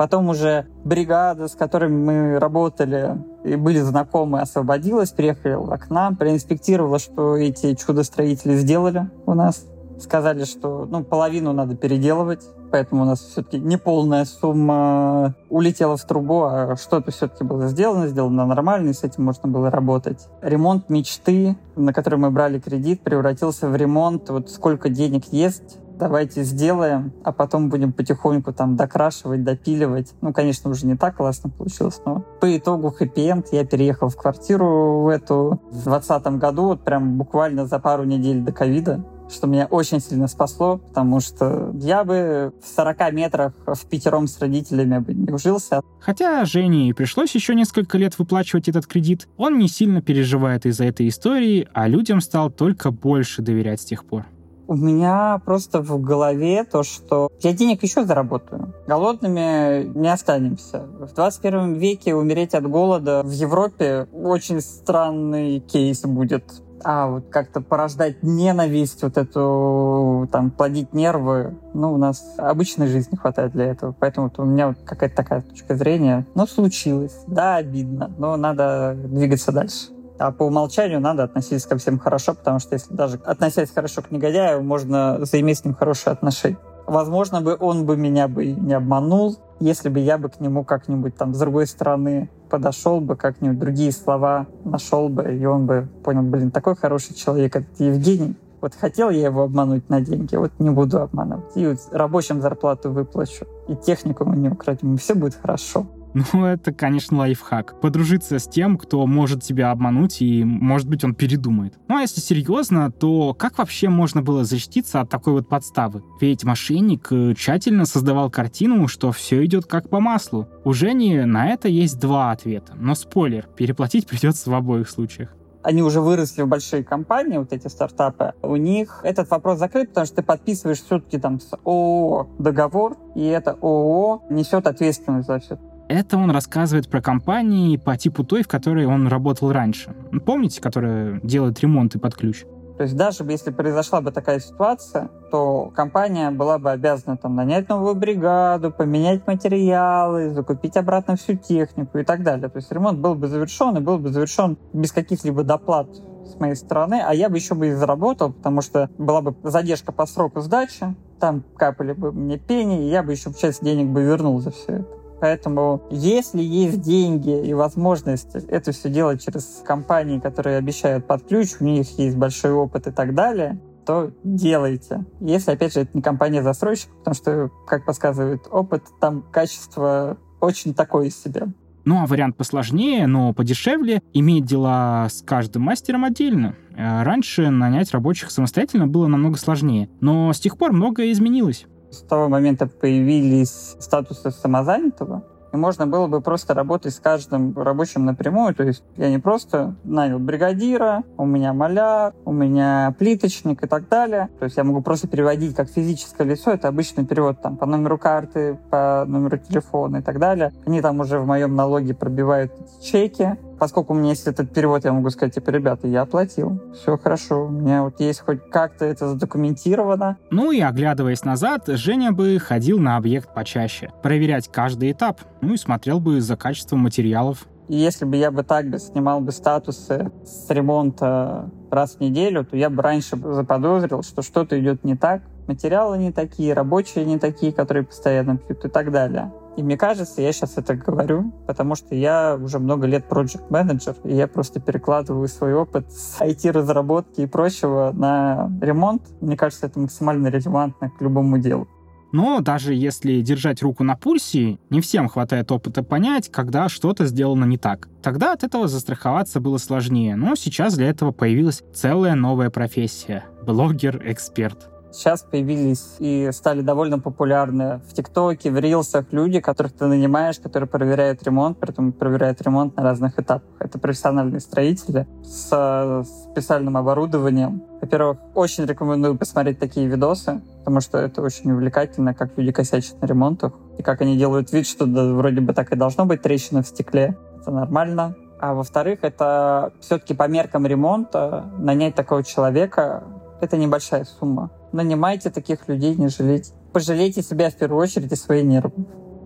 [0.03, 6.99] Потом уже бригада, с которой мы работали и были знакомы, освободилась, приехала к нам, проинспектировала,
[6.99, 9.65] что эти чудо-строители сделали у нас.
[10.01, 16.05] Сказали, что ну, половину надо переделывать, поэтому у нас все-таки не полная сумма улетела в
[16.05, 20.27] трубу, а что-то все-таки было сделано, сделано нормально, и с этим можно было работать.
[20.41, 26.43] Ремонт мечты, на который мы брали кредит, превратился в ремонт, вот сколько денег есть, давайте
[26.43, 30.15] сделаем, а потом будем потихоньку там докрашивать, допиливать.
[30.21, 35.03] Ну, конечно, уже не так классно получилось, но по итогу хэппи-энд я переехал в квартиру
[35.03, 39.65] в эту в 2020 году, вот прям буквально за пару недель до ковида что меня
[39.65, 45.15] очень сильно спасло, потому что я бы в 40 метрах в пятером с родителями бы
[45.15, 45.81] не ужился.
[46.01, 50.85] Хотя Жене и пришлось еще несколько лет выплачивать этот кредит, он не сильно переживает из-за
[50.85, 54.27] этой истории, а людям стал только больше доверять с тех пор.
[54.73, 58.73] У меня просто в голове то, что я денег еще заработаю.
[58.87, 60.87] Голодными не останемся.
[60.99, 66.45] В 21 веке умереть от голода в Европе очень странный кейс будет.
[66.83, 73.15] А вот как-то порождать ненависть, вот эту, там, плодить нервы, ну, у нас обычной жизни
[73.15, 73.95] хватает для этого.
[74.01, 76.27] Поэтому вот у меня вот какая-то такая точка зрения.
[76.35, 77.19] Ну, случилось.
[77.27, 79.89] Да, обидно, но надо двигаться дальше.
[80.23, 84.13] А по умолчанию надо относиться ко всем хорошо, потому что если даже относясь хорошо к
[84.13, 86.59] негодяю, можно заиметь с ним хорошие отношения.
[86.87, 91.17] Возможно бы он бы меня бы не обманул, если бы я бы к нему как-нибудь
[91.17, 96.23] там с другой стороны подошел бы, как-нибудь другие слова нашел бы, и он бы понял,
[96.23, 98.37] блин, такой хороший человек, этот Евгений.
[98.61, 101.57] Вот хотел я его обмануть на деньги, вот не буду обманывать.
[101.57, 105.85] И вот рабочим зарплату выплачу, и технику мы не украдем, и все будет хорошо.
[106.14, 107.81] Ну, это, конечно, лайфхак.
[107.81, 111.75] Подружиться с тем, кто может тебя обмануть, и, может быть, он передумает.
[111.88, 116.03] Ну, а если серьезно, то как вообще можно было защититься от такой вот подставы?
[116.20, 120.48] Ведь мошенник э, тщательно создавал картину, что все идет как по маслу.
[120.64, 122.75] У Жени на это есть два ответа.
[122.77, 125.31] Но спойлер, переплатить придется в обоих случаях
[125.62, 130.07] они уже выросли в большие компании, вот эти стартапы, у них этот вопрос закрыт, потому
[130.07, 135.59] что ты подписываешь все-таки там с ООО договор, и это ООО несет ответственность за все.
[135.88, 139.95] Это он рассказывает про компании по типу той, в которой он работал раньше.
[140.25, 142.45] Помните, которая делает ремонты под ключ?
[142.77, 147.68] То есть даже если произошла бы такая ситуация, то компания была бы обязана там нанять
[147.68, 152.49] новую бригаду, поменять материалы, закупить обратно всю технику и так далее.
[152.49, 155.88] То есть ремонт был бы завершен и был бы завершен без каких-либо доплат
[156.27, 159.92] с моей стороны, а я бы еще бы и заработал, потому что была бы задержка
[159.92, 164.03] по сроку сдачи, там капали бы мне пени, и я бы еще часть денег бы
[164.03, 165.02] вернул за все это.
[165.23, 171.51] Поэтому если есть деньги и возможность это все делать через компании, которые обещают под ключ,
[171.61, 175.05] у них есть большой опыт и так далее, то делайте.
[175.21, 181.09] Если, опять же, это не компания-застройщик, потому что, как подсказывает опыт, там качество очень такое
[181.11, 181.53] себе.
[181.85, 186.57] Ну а вариант посложнее, но подешевле, иметь дела с каждым мастером отдельно.
[186.77, 191.67] Э, раньше нанять рабочих самостоятельно было намного сложнее, но с тех пор многое изменилось.
[191.92, 198.07] С того момента появились статусы самозанятого, и можно было бы просто работать с каждым рабочим
[198.07, 198.55] напрямую.
[198.55, 203.88] То есть я не просто нанял бригадира, у меня маляр, у меня плиточник и так
[203.90, 204.31] далее.
[204.38, 206.52] То есть я могу просто переводить как физическое лицо.
[206.52, 210.55] Это обычный перевод там, по номеру карты, по номеру телефона и так далее.
[210.64, 214.92] Они там уже в моем налоге пробивают чеки, поскольку у меня есть этот перевод, я
[214.92, 219.11] могу сказать, типа, ребята, я оплатил, все хорошо, у меня вот есть хоть как-то это
[219.11, 220.16] задокументировано.
[220.33, 225.57] Ну и оглядываясь назад, Женя бы ходил на объект почаще, проверять каждый этап, ну и
[225.57, 227.46] смотрел бы за качеством материалов.
[227.68, 232.44] И если бы я бы так бы снимал бы статусы с ремонта раз в неделю,
[232.44, 237.20] то я бы раньше заподозрил, что что-то идет не так, материалы не такие, рабочие не
[237.20, 239.31] такие, которые постоянно пьют и так далее.
[239.57, 243.95] И мне кажется, я сейчас это говорю, потому что я уже много лет project менеджер
[244.05, 249.03] и я просто перекладываю свой опыт с IT-разработки и прочего на ремонт.
[249.21, 251.69] Мне кажется, это максимально релевантно к любому делу.
[252.12, 257.47] Но даже если держать руку на пульсе, не всем хватает опыта понять, когда что-то сделано
[257.47, 257.88] не так.
[258.03, 264.72] Тогда от этого застраховаться было сложнее, но сейчас для этого появилась целая новая профессия— блогер-эксперт.
[264.92, 270.68] Сейчас появились и стали довольно популярны в ТикТоке, в Рилсах люди, которых ты нанимаешь, которые
[270.68, 273.48] проверяют ремонт, при этом проверяют ремонт на разных этапах.
[273.59, 277.62] Это профессиональные строители с специальным оборудованием.
[277.81, 283.07] Во-первых, очень рекомендую посмотреть такие видосы, потому что это очень увлекательно, как люди косячат на
[283.07, 286.62] ремонтах, и как они делают вид, что да, вроде бы так и должно быть трещина
[286.62, 287.16] в стекле.
[287.40, 288.14] Это нормально.
[288.38, 293.05] А во-вторых, это все-таки по меркам ремонта нанять такого человека
[293.42, 294.50] это небольшая сумма.
[294.72, 296.52] Нанимайте таких людей, не жалейте.
[296.72, 298.72] Пожалейте себя в первую очередь и свои нервы.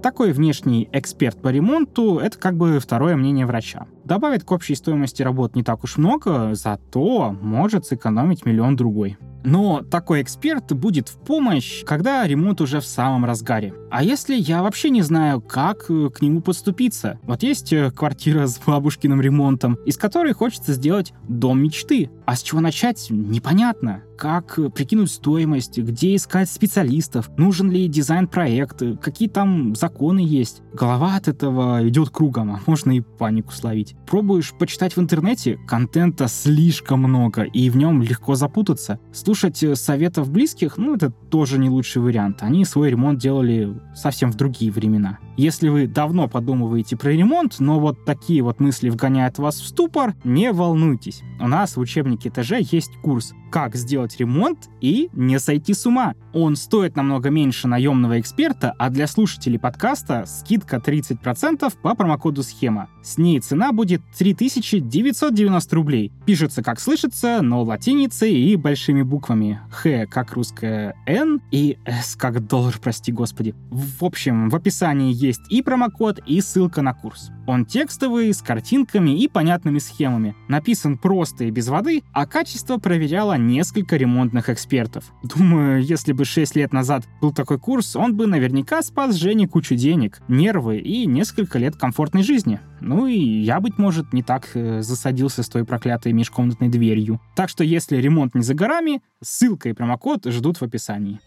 [0.02, 3.86] Такой внешний эксперт по ремонту— это как бы второе мнение врача.
[4.06, 9.18] Добавит к общей стоимости работ не так уж много, зато может сэкономить миллион другой.
[9.46, 13.74] Но такой эксперт будет в помощь, когда ремонт уже в самом разгаре.
[13.92, 17.20] А если я вообще не знаю, как э, к нему подступиться?
[17.22, 22.10] Вот есть э, квартира с бабушкиным ремонтом, из которой хочется сделать дом мечты.
[22.24, 24.02] А с чего начать, непонятно.
[24.18, 30.62] Как э, прикинуть стоимость, где искать специалистов, нужен ли дизайн-проект, какие там законы есть.
[30.72, 33.95] Голова от этого идет кругом, а можно и панику словить.
[34.06, 39.00] Пробуешь почитать в интернете, контента слишком много, и в нем легко запутаться.
[39.12, 42.42] Слушать советов близких, ну это тоже не лучший вариант.
[42.42, 45.18] Они свой ремонт делали совсем в другие времена.
[45.36, 50.14] Если вы давно подумываете про ремонт, но вот такие вот мысли вгоняют вас в ступор,
[50.24, 51.22] не волнуйтесь.
[51.38, 56.14] У нас в учебнике ТЖ есть курс «Как сделать ремонт и не сойти с ума».
[56.32, 62.88] Он стоит намного меньше наемного эксперта, а для слушателей подкаста скидка 30% по промокоду «Схема».
[63.02, 66.12] С ней цена будет 3990 рублей.
[66.24, 69.60] Пишется как слышится, но латиницей и большими буквами.
[69.70, 73.54] Х как русская Н и С как доллар, прости господи.
[73.70, 77.30] В общем, в описании есть и промокод, и ссылка на курс.
[77.46, 80.34] Он текстовый, с картинками и понятными схемами.
[80.48, 85.12] Написан просто и без воды, а качество проверяло несколько ремонтных экспертов.
[85.22, 89.76] Думаю, если бы 6 лет назад был такой курс, он бы наверняка спас Жене кучу
[89.76, 92.60] денег, нервы и несколько лет комфортной жизни.
[92.80, 97.20] Ну и я, быть может, не так э, засадился с той проклятой межкомнатной дверью.
[97.34, 101.20] Так что если ремонт не за горами, ссылка и промокод ждут в описании.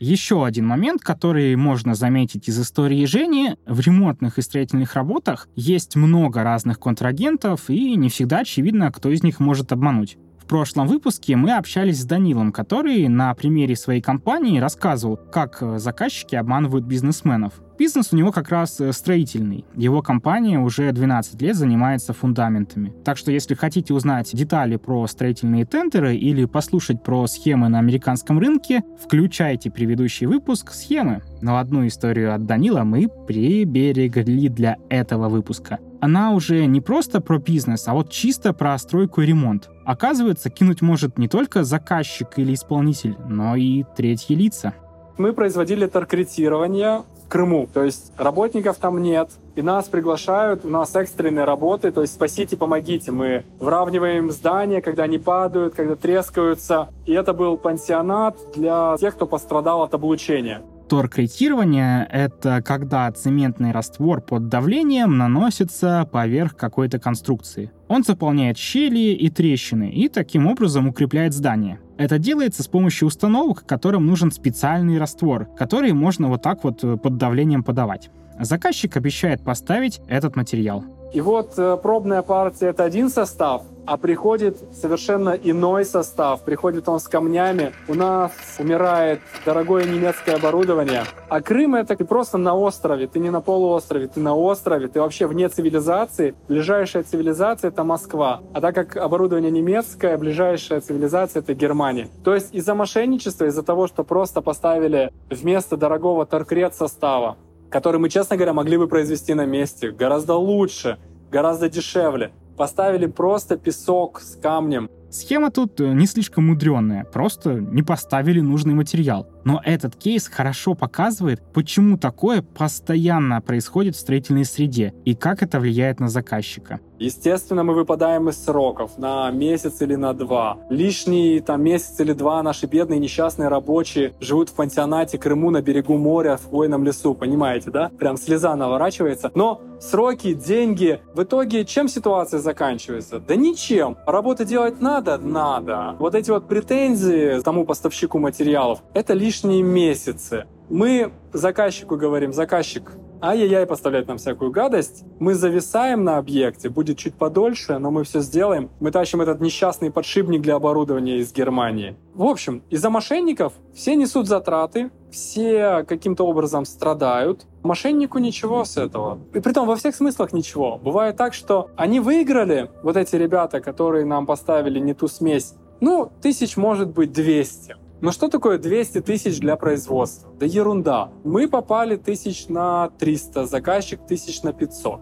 [0.00, 5.96] Еще один момент, который можно заметить из истории Жени, в ремонтных и строительных работах есть
[5.96, 10.18] много разных контрагентов, и не всегда очевидно, кто из них может обмануть.
[10.44, 16.34] В прошлом выпуске мы общались с Данилом, который на примере своей компании рассказывал, как заказчики
[16.34, 17.54] обманывают бизнесменов.
[17.76, 19.64] Бизнес у него как раз э, строительный.
[19.74, 22.92] Его компания уже 12 лет занимается фундаментами.
[23.04, 28.38] Так что если хотите узнать детали про строительные тендеры или послушать про схемы на американском
[28.38, 31.22] рынке, включайте предыдущий выпуск «Схемы».
[31.40, 35.80] Но одну историю от Данила мы приберегли для этого выпуска.
[36.00, 39.68] Она уже не просто про бизнес, а вот чисто про стройку и ремонт.
[39.84, 44.74] Оказывается, кинуть может не только заказчик или исполнитель, но и третьи лица.
[45.16, 47.68] Мы производили таркретирование в Крыму.
[47.72, 52.56] То есть работников там нет, и нас приглашают, у нас экстренные работы, то есть спасите,
[52.56, 53.12] помогите.
[53.12, 56.88] Мы выравниваем здания, когда они падают, когда трескаются.
[57.06, 60.62] И это был пансионат для тех, кто пострадал от облучения.
[60.88, 67.72] Торкретирование— это когда цементный раствор под давлением наносится поверх какой-то конструкции.
[67.94, 71.78] Он заполняет щели и трещины и таким образом укрепляет здание.
[71.96, 76.96] Это делается с помощью установок, которым нужен специальный раствор, который можно вот так вот э,
[76.96, 78.10] под давлением подавать.
[78.40, 80.84] Заказчик обещает поставить этот материал.
[81.14, 86.42] И вот э, пробная партия— это один состав, а приходит совершенно иной состав.
[86.42, 87.72] Приходит он с камнями.
[87.86, 91.04] У нас умирает дорогое немецкое оборудование.
[91.28, 93.06] А Крым— это ты просто на острове.
[93.06, 94.88] Ты не на полуострове, ты на острове.
[94.88, 96.34] Ты вообще вне цивилизации.
[96.48, 98.40] Ближайшая цивилизация— это Москва.
[98.52, 102.08] А так как оборудование немецкое, ближайшая цивилизация— это Германия.
[102.24, 107.36] То есть из-за мошенничества, из-за того, что просто поставили вместо дорогого торкрет состава,
[107.74, 110.96] который мы, честно говоря, могли бы произвести на месте гораздо лучше,
[111.32, 112.30] гораздо дешевле.
[112.56, 114.88] Поставили просто песок с камнем.
[115.14, 119.28] Схема тут э, не слишком мудренная, просто не поставили нужный материал.
[119.44, 125.60] Но этот кейс хорошо показывает, почему такое постоянно происходит в строительной среде и как это
[125.60, 126.80] влияет на заказчика.
[126.98, 130.58] Естественно, мы выпадаем из сроков на месяц или на два.
[130.70, 135.98] Лишний там месяц или два наши бедные несчастные рабочие живут в пансионате Крыму на берегу
[135.98, 137.90] моря в хвойном лесу, понимаете, да?
[137.98, 139.30] Прям слеза наворачивается.
[139.34, 143.18] Но сроки, деньги, в итоге чем ситуация заканчивается?
[143.18, 143.96] Да ничем.
[144.06, 145.03] Работы делать надо?
[145.04, 145.96] Надо.
[145.98, 150.46] Вот эти вот претензии тому поставщику материалов, это лишние месяцы.
[150.70, 155.04] Мы заказчику говорим, заказчик, ай-яй-яй поставляет нам всякую гадость.
[155.18, 158.70] Мы зависаем на объекте, будет чуть подольше, но мы все сделаем.
[158.80, 161.96] Мы тащим этот несчастный подшипник для оборудования из Германии.
[162.14, 167.46] В общем, из-за мошенников все несут затраты, все каким-то образом страдают.
[167.62, 169.20] Мошеннику ничего с этого.
[169.32, 170.76] И при том во всех смыслах ничего.
[170.76, 176.10] Бывает так, что они выиграли, вот эти ребята, которые нам поставили не ту смесь, ну,
[176.20, 177.76] тысяч может быть 200.
[178.00, 180.30] Но что такое 200 тысяч для производства?
[180.38, 181.10] Да ерунда.
[181.22, 185.00] Мы попали тысяч на 300, заказчик тысяч на 500.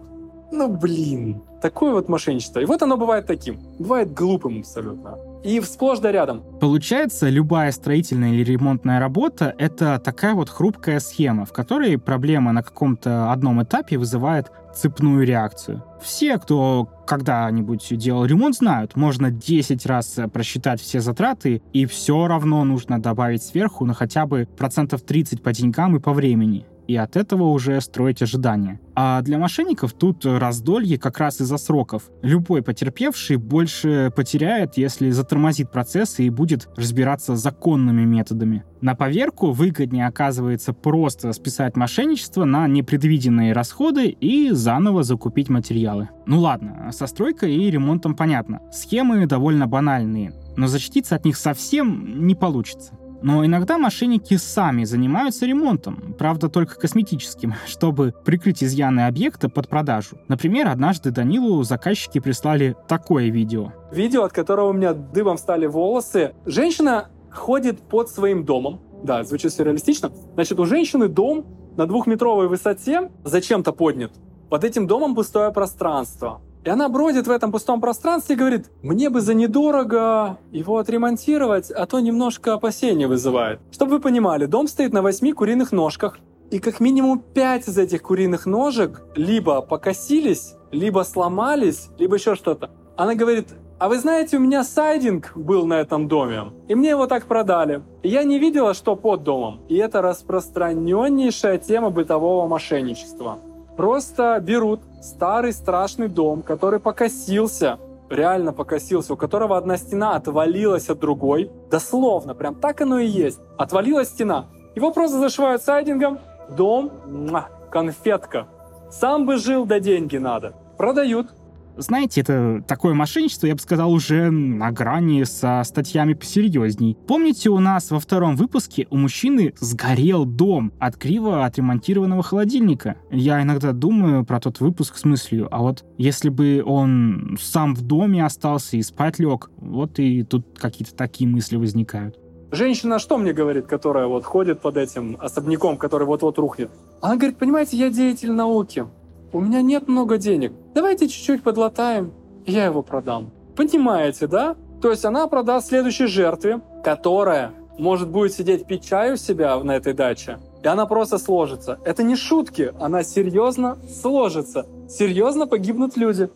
[0.51, 2.59] Ну, блин, такое вот мошенничество.
[2.59, 3.59] И вот оно бывает таким.
[3.79, 5.17] Бывает глупым абсолютно.
[5.43, 6.41] И сплошь да рядом.
[6.59, 12.63] Получается, любая строительная или ремонтная работа— это такая вот хрупкая схема, в которой проблема на
[12.63, 15.83] каком-то одном этапе вызывает цепную реакцию.
[16.01, 22.63] Все, кто когда-нибудь делал ремонт, знают, можно 10 раз просчитать все затраты, и все равно
[22.63, 27.15] нужно добавить сверху на хотя бы процентов 30 по деньгам и по времени и от
[27.15, 28.79] этого уже строить ожидания.
[28.95, 32.03] А для мошенников тут раздолье как раз из-за сроков.
[32.21, 38.63] Любой потерпевший больше потеряет, если затормозит процессы и будет разбираться законными методами.
[38.81, 46.09] На поверку выгоднее оказывается просто списать мошенничество на непредвиденные расходы и заново закупить материалы.
[46.25, 48.61] Ну ладно, со стройкой и ремонтом понятно.
[48.71, 52.93] Схемы довольно банальные, но защититься от них совсем не получится.
[53.23, 60.17] Но иногда мошенники сами занимаются ремонтом, правда только косметическим, чтобы прикрыть изъяны объекта под продажу.
[60.27, 63.71] Например, однажды Данилу заказчики прислали такое видео.
[63.93, 66.35] Видео, от которого у меня дыбом стали волосы.
[66.45, 68.81] Женщина ходит под своим домом.
[69.03, 70.11] Да, звучит все реалистично.
[70.33, 71.45] Значит, у женщины дом
[71.77, 74.11] на двухметровой высоте зачем-то поднят.
[74.49, 76.41] Под этим домом пустое пространство.
[76.63, 81.71] И она бродит в этом пустом пространстве и говорит, мне бы за недорого его отремонтировать,
[81.71, 83.59] а то немножко опасения вызывает.
[83.71, 86.19] Чтобы вы понимали, дом стоит на восьми куриных ножках,
[86.51, 92.69] и как минимум пять из этих куриных ножек либо покосились, либо сломались, либо еще что-то.
[92.95, 93.47] Она говорит,
[93.79, 97.81] а вы знаете, у меня сайдинг был на этом доме, и мне его так продали.
[98.03, 99.61] И я не видела, что под домом.
[99.67, 103.39] И это распространеннейшая тема бытового мошенничества.
[103.77, 110.99] Просто берут старый страшный дом, который покосился, реально покосился, у которого одна стена отвалилась от
[110.99, 111.51] другой.
[111.71, 113.39] Дословно, прям так оно и есть.
[113.57, 114.47] Отвалилась стена.
[114.75, 116.19] Его просто зашивают сайдингом.
[116.49, 118.47] Дом, муа, конфетка.
[118.91, 120.53] Сам бы жил, да деньги надо.
[120.77, 121.27] Продают.
[121.75, 126.97] Знаете, это такое мошенничество, я бы сказал, уже на грани со статьями посерьезней.
[127.07, 132.97] Помните, у нас во втором выпуске у мужчины сгорел дом от криво отремонтированного холодильника?
[133.09, 137.81] Я иногда думаю про тот выпуск с мыслью, а вот если бы он сам в
[137.81, 142.19] доме остался и спать лег, вот и тут какие-то такие мысли возникают.
[142.51, 146.69] Женщина что мне говорит, которая вот ходит под этим особняком, который вот-вот рухнет?
[147.01, 148.85] Она говорит, понимаете, я деятель науки
[149.33, 152.13] у меня нет много денег, давайте чуть-чуть подлатаем,
[152.45, 153.31] я его продам.
[153.55, 154.55] Понимаете, да?
[154.81, 159.75] То есть она продаст следующей жертве, которая может будет сидеть пить чай у себя на
[159.75, 161.79] этой даче, и она просто сложится.
[161.83, 164.65] Это не шутки, она серьезно сложится.
[164.87, 166.29] Серьезно погибнут люди.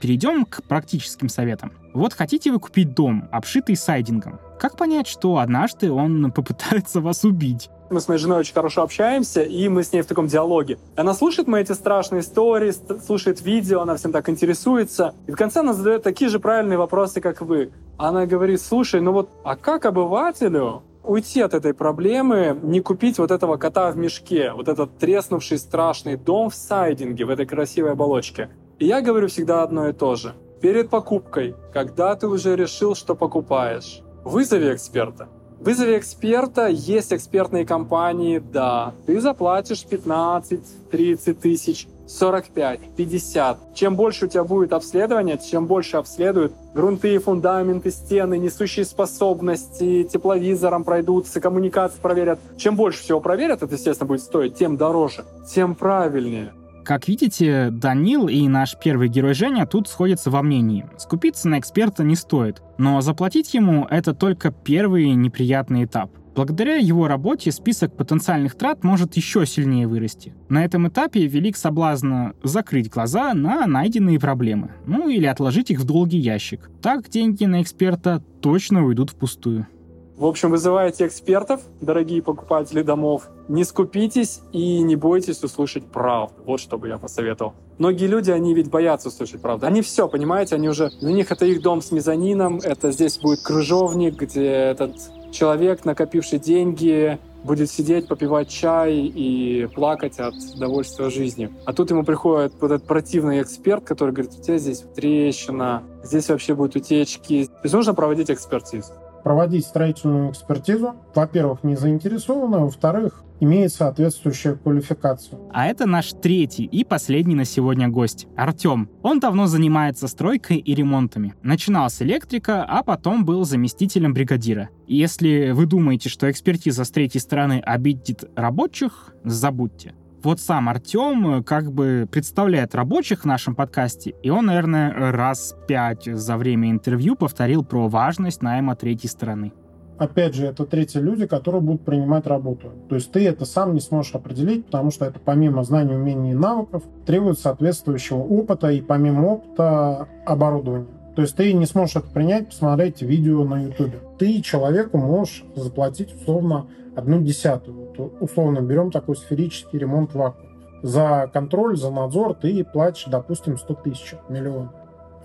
[0.00, 1.72] Перейдем к практическим советам.
[1.94, 4.40] Вот хотите вы купить дом, обшитый сайдингом.
[4.58, 7.70] Как понять, что однажды он попытается вас убить?
[7.94, 10.78] Мы с моей женой очень хорошо общаемся, и мы с ней в таком диалоге.
[10.96, 12.74] Она слушает мои эти страшные истории,
[13.06, 15.14] слушает видео, она всем так интересуется.
[15.28, 17.70] И в конце она задает такие же правильные вопросы, как вы.
[17.96, 23.30] Она говорит, слушай, ну вот, а как обывателю уйти от этой проблемы, не купить вот
[23.30, 28.48] этого кота в мешке, вот этот треснувший страшный дом в сайдинге, в этой красивой оболочке?
[28.80, 30.34] И я говорю всегда одно и то же.
[30.60, 35.28] Перед покупкой, когда ты уже решил, что покупаешь, вызови эксперта.
[35.64, 38.92] Вызови эксперта, есть экспертные компании, да.
[39.06, 43.74] Ты заплатишь 15, 30 тысяч, 45, 50.
[43.74, 50.84] Чем больше у тебя будет обследования, чем больше обследуют грунты, фундаменты, стены, несущие способности, тепловизором
[50.84, 52.40] пройдутся, коммуникации проверят.
[52.58, 56.52] Чем больше всего проверят, это, естественно, будет стоить, тем дороже, тем правильнее.
[56.84, 60.86] Как видите, Данил и наш первый герой Женя тут сходятся во мнении.
[60.98, 66.10] Скупиться на эксперта не стоит, но заплатить ему это только первый неприятный этап.
[66.34, 70.34] Благодаря его работе список потенциальных трат может еще сильнее вырасти.
[70.50, 75.84] На этом этапе велик соблазн закрыть глаза на найденные проблемы, ну или отложить их в
[75.84, 76.70] долгий ящик.
[76.82, 79.68] Так деньги на эксперта точно уйдут впустую.
[80.16, 83.28] В общем, вызывайте экспертов, дорогие покупатели домов.
[83.48, 86.34] Не скупитесь и не бойтесь услышать правду.
[86.46, 87.54] Вот что бы я посоветовал.
[87.78, 89.66] Многие люди, они ведь боятся услышать правду.
[89.66, 90.90] Они все, понимаете, они уже...
[91.00, 94.94] Для них это их дом с мезонином, это здесь будет крыжовник, где этот
[95.32, 101.52] человек, накопивший деньги, будет сидеть, попивать чай и плакать от удовольствия жизни.
[101.64, 106.28] А тут ему приходит вот этот противный эксперт, который говорит, у тебя здесь трещина, здесь
[106.28, 107.46] вообще будут утечки.
[107.46, 108.92] То есть нужно проводить экспертизу
[109.24, 110.94] проводить строительную экспертизу.
[111.14, 115.40] Во-первых, не заинтересованы, во-вторых, имеет соответствующую квалификацию.
[115.52, 118.88] А это наш третий и последний на сегодня гость, Артем.
[119.02, 121.34] Он давно занимается стройкой и ремонтами.
[121.42, 124.68] Начинал с электрика, а потом был заместителем бригадира.
[124.86, 129.94] И если вы думаете, что экспертиза с третьей стороны обидит рабочих, забудьте.
[130.24, 136.04] Вот сам Артем как бы представляет рабочих в нашем подкасте, и он, наверное, раз пять
[136.06, 139.52] за время интервью повторил про важность найма третьей стороны
[139.96, 142.72] опять же, это третьи люди, которые будут принимать работу.
[142.88, 146.34] То есть ты это сам не сможешь определить, потому что это помимо знаний, умений и
[146.34, 150.88] навыков требует соответствующего опыта и помимо опыта оборудования.
[151.14, 153.94] То есть ты не сможешь это принять, посмотреть видео на YouTube.
[154.18, 156.66] Ты человеку можешь заплатить условно
[156.96, 157.90] одну десятую.
[157.96, 160.50] Вот, условно берем такой сферический ремонт вакуума.
[160.82, 164.70] За контроль, за надзор ты платишь, допустим, 100 тысяч, миллион.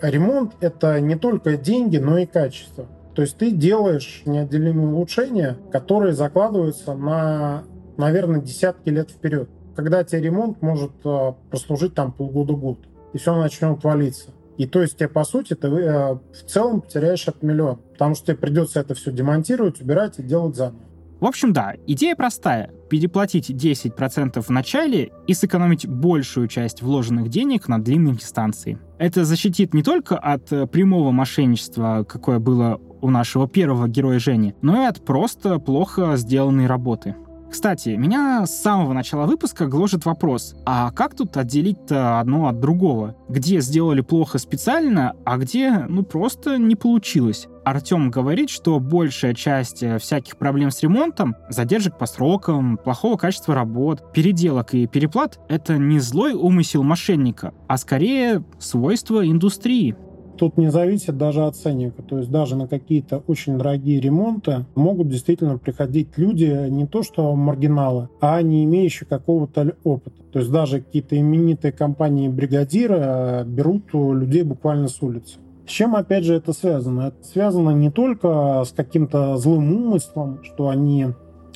[0.01, 2.85] Ремонт— это не только деньги, но и качество.
[3.13, 7.63] То есть ты делаешь неотделимые улучшения, которые закладываются на,
[7.97, 9.49] наверное, десятки лет вперед.
[9.75, 12.79] Когда тебе ремонт может э, прослужить там полгода-год,
[13.11, 14.29] и все начнет валиться.
[14.57, 18.27] И то есть тебе, по сути, ты э, в целом потеряешь от миллион, потому что
[18.27, 20.79] тебе придется это все демонтировать, убирать и делать заново.
[21.19, 22.71] В общем, да, идея простая.
[22.89, 28.79] Переплатить 10% в начале и сэкономить большую часть вложенных денег на длинной дистанции.
[28.97, 34.55] Это защитит не только от э, прямого мошенничества, какое было у нашего первого героя Жени,
[34.61, 37.15] но и от просто плохо сделанной работы.
[37.49, 43.15] Кстати, меня с самого начала выпуска гложет вопрос, а как тут отделить-то одно от другого?
[43.27, 47.47] Где сделали плохо специально, а где, ну, просто не получилось?
[47.65, 53.53] Артем говорит, что большая часть э, всяких проблем с ремонтом, задержек по срокам, плохого качества
[53.53, 59.95] работ, переделок и переплат— это не злой умысел мошенника, а скорее свойство индустрии
[60.39, 62.01] тут не зависит даже от ценника.
[62.01, 67.35] То есть даже на какие-то очень дорогие ремонты могут действительно приходить люди не то что
[67.35, 70.23] маргиналы, а не имеющие какого-то опыта.
[70.31, 75.39] То есть даже какие-то именитые компании бригадиры э, берут людей буквально с улицы.
[75.67, 77.09] С чем, опять же, это связано?
[77.09, 81.07] Это связано не только с каким-то злым умыслом, что они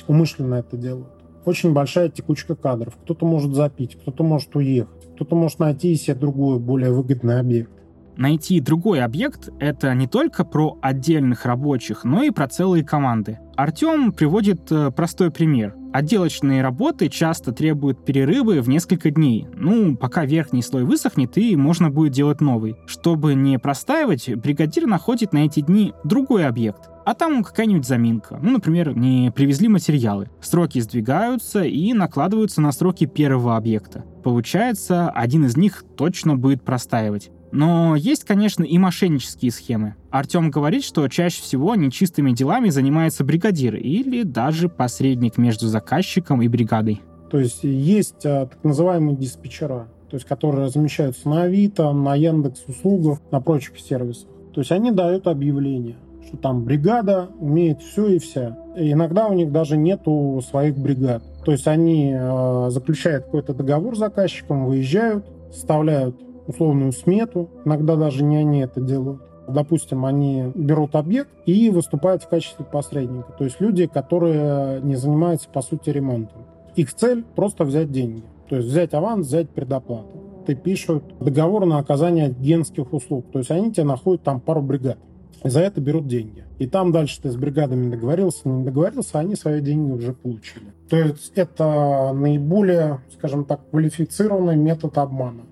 [0.06, 1.08] умышленно это делают.
[1.46, 2.96] Очень большая текучка кадров.
[3.02, 7.73] Кто-то может запить, кто-то может уехать, кто-то может найти себе другой, более выгодный объект.
[8.16, 13.38] Найти другой объект— это не только про отдельных рабочих, но и про целые команды.
[13.56, 15.74] Артем приводит э, простой пример.
[15.92, 19.46] Отделочные работы часто требуют перерывы в несколько дней.
[19.54, 22.74] Ну, пока верхний слой высохнет, и можно будет делать новый.
[22.86, 26.90] Чтобы не простаивать, бригадир находит на эти дни другой объект.
[27.04, 28.40] А там какая-нибудь заминка.
[28.42, 30.30] Ну, например, не привезли материалы.
[30.40, 34.04] Сроки сдвигаются и накладываются на сроки первого объекта.
[34.24, 37.30] Получается, один из них точно будет простаивать.
[37.54, 39.94] Но есть, конечно, и мошеннические схемы.
[40.10, 46.48] Артем говорит, что чаще всего нечистыми делами занимается бригадир или даже посредник между заказчиком и
[46.48, 47.00] бригадой.
[47.30, 52.64] То есть есть а, так называемые диспетчера, то есть которые размещаются на Авито, на Яндекс
[52.66, 54.28] услугах, на прочих сервисах.
[54.52, 55.96] То есть они дают объявление,
[56.26, 58.58] что там бригада умеет все и вся.
[58.76, 61.22] И иногда у них даже нету своих бригад.
[61.44, 66.16] То есть они э, заключают какой-то договор с заказчиком, выезжают, вставляют
[66.46, 67.50] условную смету.
[67.64, 69.22] Иногда даже не они это делают.
[69.46, 73.32] Допустим, они берут объект и выступают в качестве посредника.
[73.32, 76.42] То есть люди, которые не занимаются, по сути, ремонтом.
[76.76, 78.22] Их цель просто взять деньги.
[78.48, 80.22] То есть взять аванс, взять предоплату.
[80.46, 83.26] Ты пишут договор на оказание генских услуг.
[83.32, 84.98] То есть они тебе находят там пару бригад.
[85.42, 86.44] И за это берут деньги.
[86.58, 90.72] И там дальше ты с бригадами договорился, не договорился, они свои деньги уже получили.
[90.88, 95.42] То есть это наиболее, скажем так, квалифицированный метод обмана.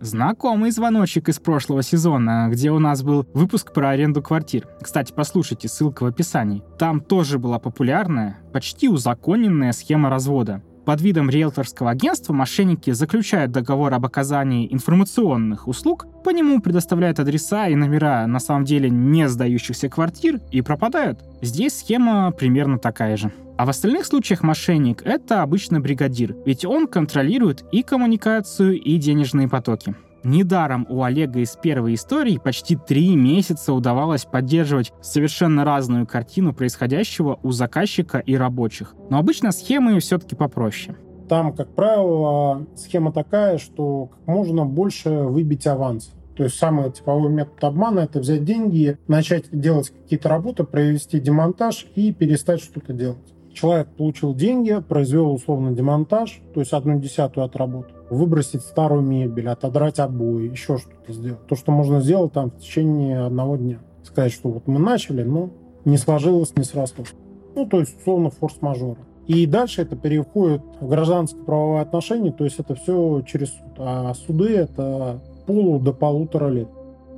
[0.00, 4.68] Знакомый звоночек из прошлого сезона, где у нас был выпуск про аренду квартир.
[4.80, 6.62] Кстати, послушайте, ссылка в описании.
[6.78, 10.62] Там тоже была популярная, почти узаконенная схема развода.
[10.84, 17.66] Под видом риэлторского агентства мошенники заключают договор об оказании информационных услуг, по нему предоставляют адреса
[17.66, 21.24] и номера на самом деле не сдающихся квартир и пропадают.
[21.42, 23.32] Здесь схема примерно такая же.
[23.58, 29.48] А в остальных случаях мошенник— это обычно бригадир, ведь он контролирует и коммуникацию, и денежные
[29.48, 29.94] потоки.
[30.24, 37.38] Недаром у Олега из первой истории почти три месяца удавалось поддерживать совершенно разную картину происходящего
[37.42, 38.94] у заказчика и рабочих.
[39.08, 40.96] Но обычно схемы все-таки попроще.
[41.28, 46.10] Там, как правило, схема такая, что как можно больше выбить аванс.
[46.36, 51.86] То есть самый типовой метод обмана— это взять деньги, начать делать какие-то работы, провести демонтаж
[51.94, 57.56] и перестать что-то делать человек получил деньги, произвел условно демонтаж, то есть одну десятую от
[57.56, 61.46] работы, выбросить старую мебель, отодрать обои, еще что-то сделать.
[61.46, 63.78] То, что можно сделать там в течение одного дня.
[64.04, 65.50] Сказать, что вот мы начали, но
[65.84, 67.14] не сложилось, не срослось.
[67.54, 68.98] Ну, то есть, условно, форс-мажора.
[69.26, 73.72] И дальше это переходит в гражданское правовое отношение, то есть это все через суд.
[73.78, 76.68] А суды это полу до полутора лет.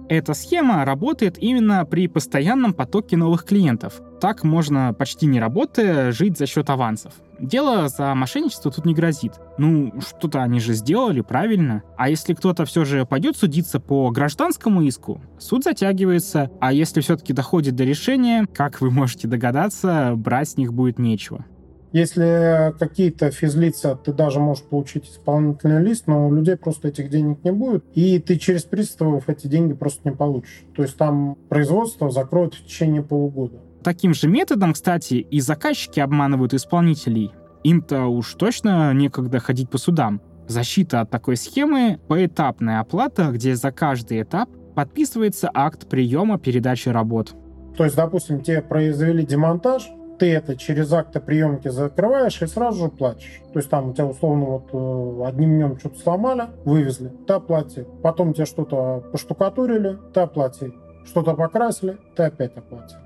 [0.09, 4.01] Эта схема работает именно при постоянном потоке новых клиентов.
[4.21, 7.13] Так можно, почти не работая, жить за счет авансов.
[7.39, 9.35] Дело за мошенничество тут не грозит.
[9.59, 11.83] Ну, что-то они же сделали правильно.
[11.97, 17.35] А если кто-то все же пойдет судиться по гражданскому иску, суд затягивается, а если все-таки
[17.35, 21.45] доходит до решения, как вы можете догадаться, брать с них будет нечего.
[21.93, 27.43] Если какие-то физлица, ты даже можешь получить исполнительный лист, но у людей просто этих денег
[27.45, 30.65] не будет, и ты через приставов эти деньги просто не получишь.
[30.77, 33.59] То есть там производство закроют в течение полугода.
[33.83, 37.33] Таким же методом, кстати, и заказчики обманывают исполнителей.
[37.65, 40.21] Им-то уж точно некогда ходить по судам.
[40.47, 47.35] Защита от такой схемы— поэтапная оплата, где за каждый этап подписывается акт приема передачи работ.
[47.77, 49.89] То есть, допустим, тебе произвели демонтаж,
[50.19, 53.41] ты это через акты приемки закрываешь и сразу же платишь.
[53.53, 57.87] То есть там у тебя условно вот э, одним днем что-то сломали, вывезли, ты оплати.
[58.03, 60.73] Потом тебе что-то поштукатурили, ты оплати.
[61.07, 62.97] Что-то покрасили, ты опять оплати.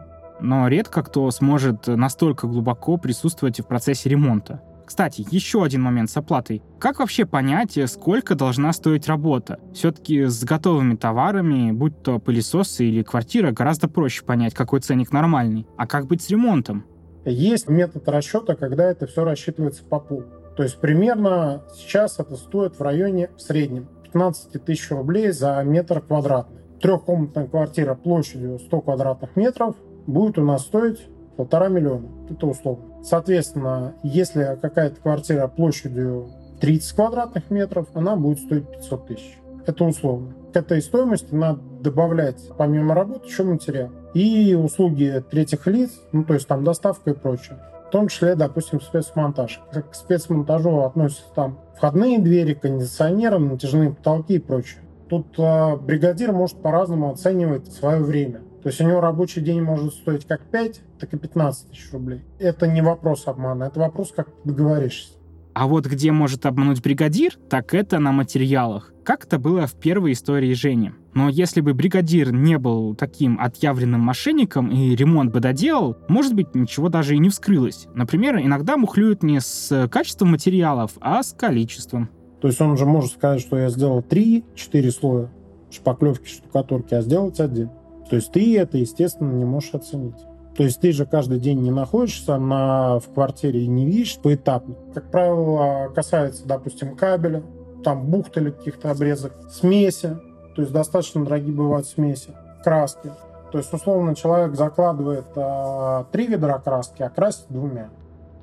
[0.41, 4.61] Но редко кто сможет настолько глубоко присутствовать в процессе ремонта.
[4.85, 6.63] Кстати, еще один момент с оплатой.
[6.79, 9.59] Как вообще понять, сколько должна стоить работа?
[9.73, 15.67] Все-таки с готовыми товарами, будь то пылесосы или квартира, гораздо проще понять, какой ценник нормальный.
[15.77, 16.85] А как быть с ремонтом?
[17.25, 20.25] Есть метод расчета, когда это все рассчитывается по полу.
[20.57, 26.01] То есть примерно сейчас это стоит в районе в среднем 15 тысяч рублей за метр
[26.01, 26.61] квадратный.
[26.81, 31.07] Трехкомнатная квартира площадью 100 квадратных метров будет у нас стоить
[31.37, 32.09] полтора миллиона.
[32.29, 33.03] Это условно.
[33.05, 36.29] Соответственно, если какая-то квартира площадью
[36.61, 39.39] 30 квадратных метров, она будет стоить 500 тысяч.
[39.67, 40.35] Это условно.
[40.53, 43.91] К этой стоимости надо добавлять помимо работы еще материал.
[44.13, 47.59] И услуги третьих лиц, ну то есть там доставка и прочее.
[47.89, 49.61] В том числе, допустим, спецмонтаж.
[49.73, 54.81] К спецмонтажу относятся там входные двери, кондиционеры, натяжные потолки и прочее.
[55.09, 58.41] Тут э, бригадир может по-разному оценивать свое время.
[58.63, 62.23] То есть у него рабочий день может стоить как 5, так и 15 тысяч рублей.
[62.39, 65.15] Это не вопрос обмана, это вопрос, как договоришься.
[65.55, 68.93] А вот где может обмануть бригадир, так это на материалах.
[69.05, 70.93] Как это было в первой истории Жени.
[71.15, 76.55] Но если бы бригадир не был таким отъявленным мошенником и ремонт бы доделал, может быть,
[76.55, 77.87] ничего даже и не вскрылось.
[77.95, 82.09] Например, иногда мухлюют не с качеством материалов, а с количеством.
[82.41, 85.31] То есть он же может сказать, что я сделал 3-4 слоя
[85.71, 87.71] шпаклевки, штукатурки, а сделать один.
[88.09, 90.17] То есть ты это, естественно, не можешь оценить.
[90.57, 94.75] То есть ты же каждый день не находишься на, в квартире и не видишь поэтапно.
[94.95, 97.43] Как правило, касается, допустим, кабеля,
[97.83, 100.19] там бухт или каких-то обрезок, смеси,
[100.55, 102.31] то есть достаточно дорогие бывают смеси,
[102.63, 103.11] краски.
[103.51, 107.91] То есть, условно, человек закладывает э, три ведра краски, а красит двумя.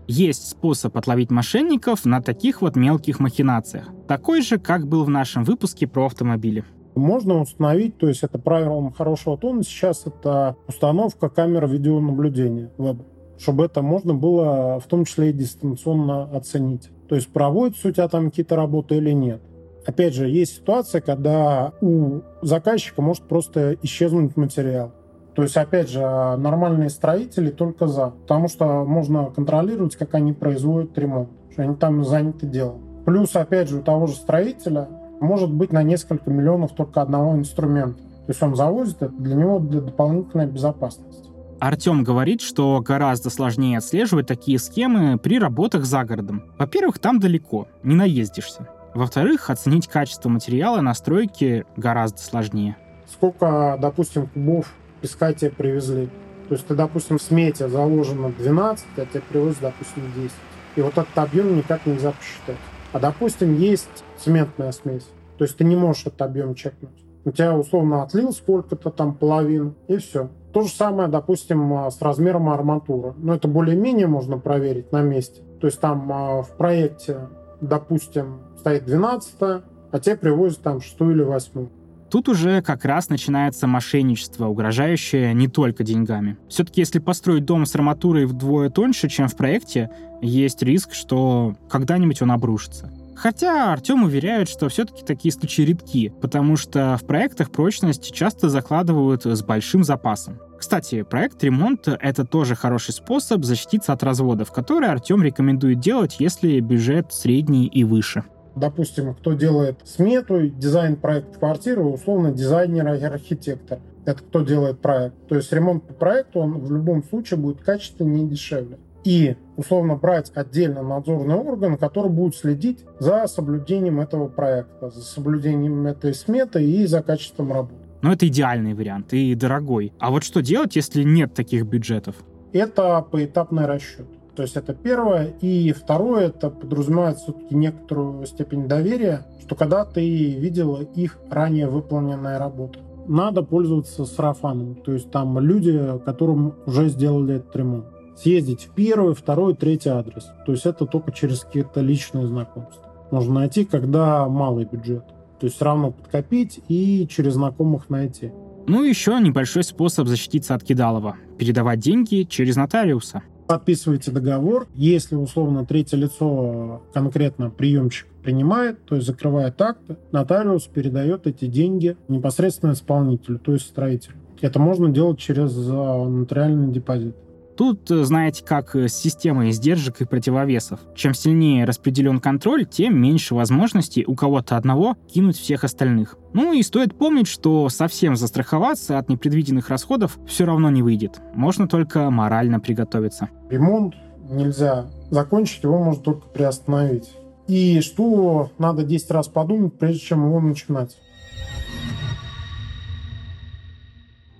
[0.07, 3.89] Есть способ отловить мошенников на таких вот мелких махинациях.
[4.07, 6.63] Такой же, как был в нашем выпуске про автомобили
[6.99, 12.97] можно установить, то есть это правилом хорошего тона, сейчас это установка камер видеонаблюдения веб,
[13.37, 16.89] чтобы это можно было в том числе и дистанционно оценить.
[17.07, 19.41] То есть проводятся у тебя там какие-то работы или нет.
[19.85, 24.91] Опять же, есть ситуация, когда у заказчика может просто исчезнуть материал.
[25.35, 28.09] То есть, опять же, нормальные строители только за.
[28.09, 31.29] Потому что можно контролировать, как они производят ремонт.
[31.51, 32.81] Что они там заняты делом.
[33.05, 34.89] Плюс, опять же, у того же строителя
[35.19, 37.97] может быть на несколько миллионов только одного инструмента.
[37.97, 41.29] То есть он завозит это для него для дополнительной безопасности.
[41.59, 46.43] Артем говорит, что гораздо сложнее отслеживать такие схемы при работах за городом.
[46.57, 48.67] Во-первых, там далеко, не наездишься.
[48.93, 52.77] Во-вторых, оценить качество материала на стройке гораздо сложнее.
[53.11, 56.09] Сколько, допустим, кубов песка тебе привезли?
[56.47, 60.31] То есть ты, допустим, в смете заложено 12, а тебе привозят, допустим, 10.
[60.77, 62.57] И вот этот объем никак нельзя посчитать.
[62.93, 65.07] А, допустим, есть цементная смесь.
[65.37, 67.05] То есть ты не можешь этот объем чекнуть.
[67.25, 70.29] У тебя условно отлил сколько-то там половину, и все.
[70.53, 73.13] То же самое, допустим, а, с размером арматуры.
[73.17, 75.41] Но это более-менее можно проверить на месте.
[75.61, 77.27] То есть там а, в проекте,
[77.61, 81.67] допустим, стоит 12 а тебе привозят там 6 или 8
[82.09, 86.37] Тут уже как раз начинается мошенничество, угрожающее не только деньгами.
[86.47, 89.91] Все-таки если построить дом с арматурой вдвое тоньше, чем в проекте,
[90.21, 92.91] есть риск, что когда-нибудь он обрушится.
[93.21, 99.25] Хотя Артем уверяет, что все-таки такие случаи редки, потому что в проектах прочность часто закладывают
[99.25, 100.39] с большим запасом.
[100.57, 106.61] Кстати, проект ремонта— это тоже хороший способ защититься от разводов, который Артем рекомендует делать, если
[106.61, 108.23] бюджет средний и выше.
[108.55, 113.79] Допустим, кто делает смету, дизайн проекта квартиры, условно дизайнер и архитектор.
[114.05, 115.15] Это кто делает проект.
[115.27, 119.95] То есть ремонт по проекту, он в любом случае будет качественнее и дешевле и условно
[119.95, 126.63] брать отдельно надзорный орган, который будет следить за соблюдением этого проекта, за соблюдением этой сметы
[126.63, 127.75] и за качеством работы.
[128.01, 129.91] Но это идеальный вариант и дорогой.
[129.99, 132.15] А вот что делать, если нет таких бюджетов?
[132.53, 134.07] Это поэтапный расчет.
[134.35, 135.33] То есть это первое.
[135.41, 142.39] И второе, это подразумевает все-таки некоторую степень доверия, что когда ты видела их ранее выполненная
[142.39, 142.79] работа.
[143.07, 144.75] Надо пользоваться сарафаном.
[144.75, 147.87] То есть там люди, которым уже сделали этот ремонт.
[148.21, 150.27] Съездить в первый, второй, третий адрес.
[150.45, 152.83] То есть это только через какие-то личные знакомства.
[153.11, 155.05] Можно найти, когда малый бюджет.
[155.39, 158.31] То есть все равно подкопить и через знакомых найти.
[158.67, 161.15] Ну и еще небольшой способ защититься от кидалова.
[161.37, 163.23] Передавать деньги через нотариуса.
[163.47, 164.67] Подписываете договор.
[164.75, 171.95] Если, условно, третье лицо конкретно приемщик принимает, то есть закрывает акты, нотариус передает эти деньги
[172.09, 174.17] непосредственно исполнителю, то есть строителю.
[174.41, 177.15] Это можно делать через а, нотариальный депозит.
[177.59, 180.79] Тут, э, знаете, как с системой издержек и противовесов.
[180.95, 186.15] Чем сильнее распределен контроль, тем меньше возможностей у кого-то одного кинуть всех остальных.
[186.31, 191.19] Ну и стоит помнить, что совсем застраховаться от непредвиденных расходов все равно не выйдет.
[191.35, 193.27] Можно только морально приготовиться.
[193.49, 193.93] Ремонт
[194.29, 197.11] нельзя закончить, его можно только приостановить.
[197.47, 200.95] И что надо 10 раз подумать, прежде чем его начинать.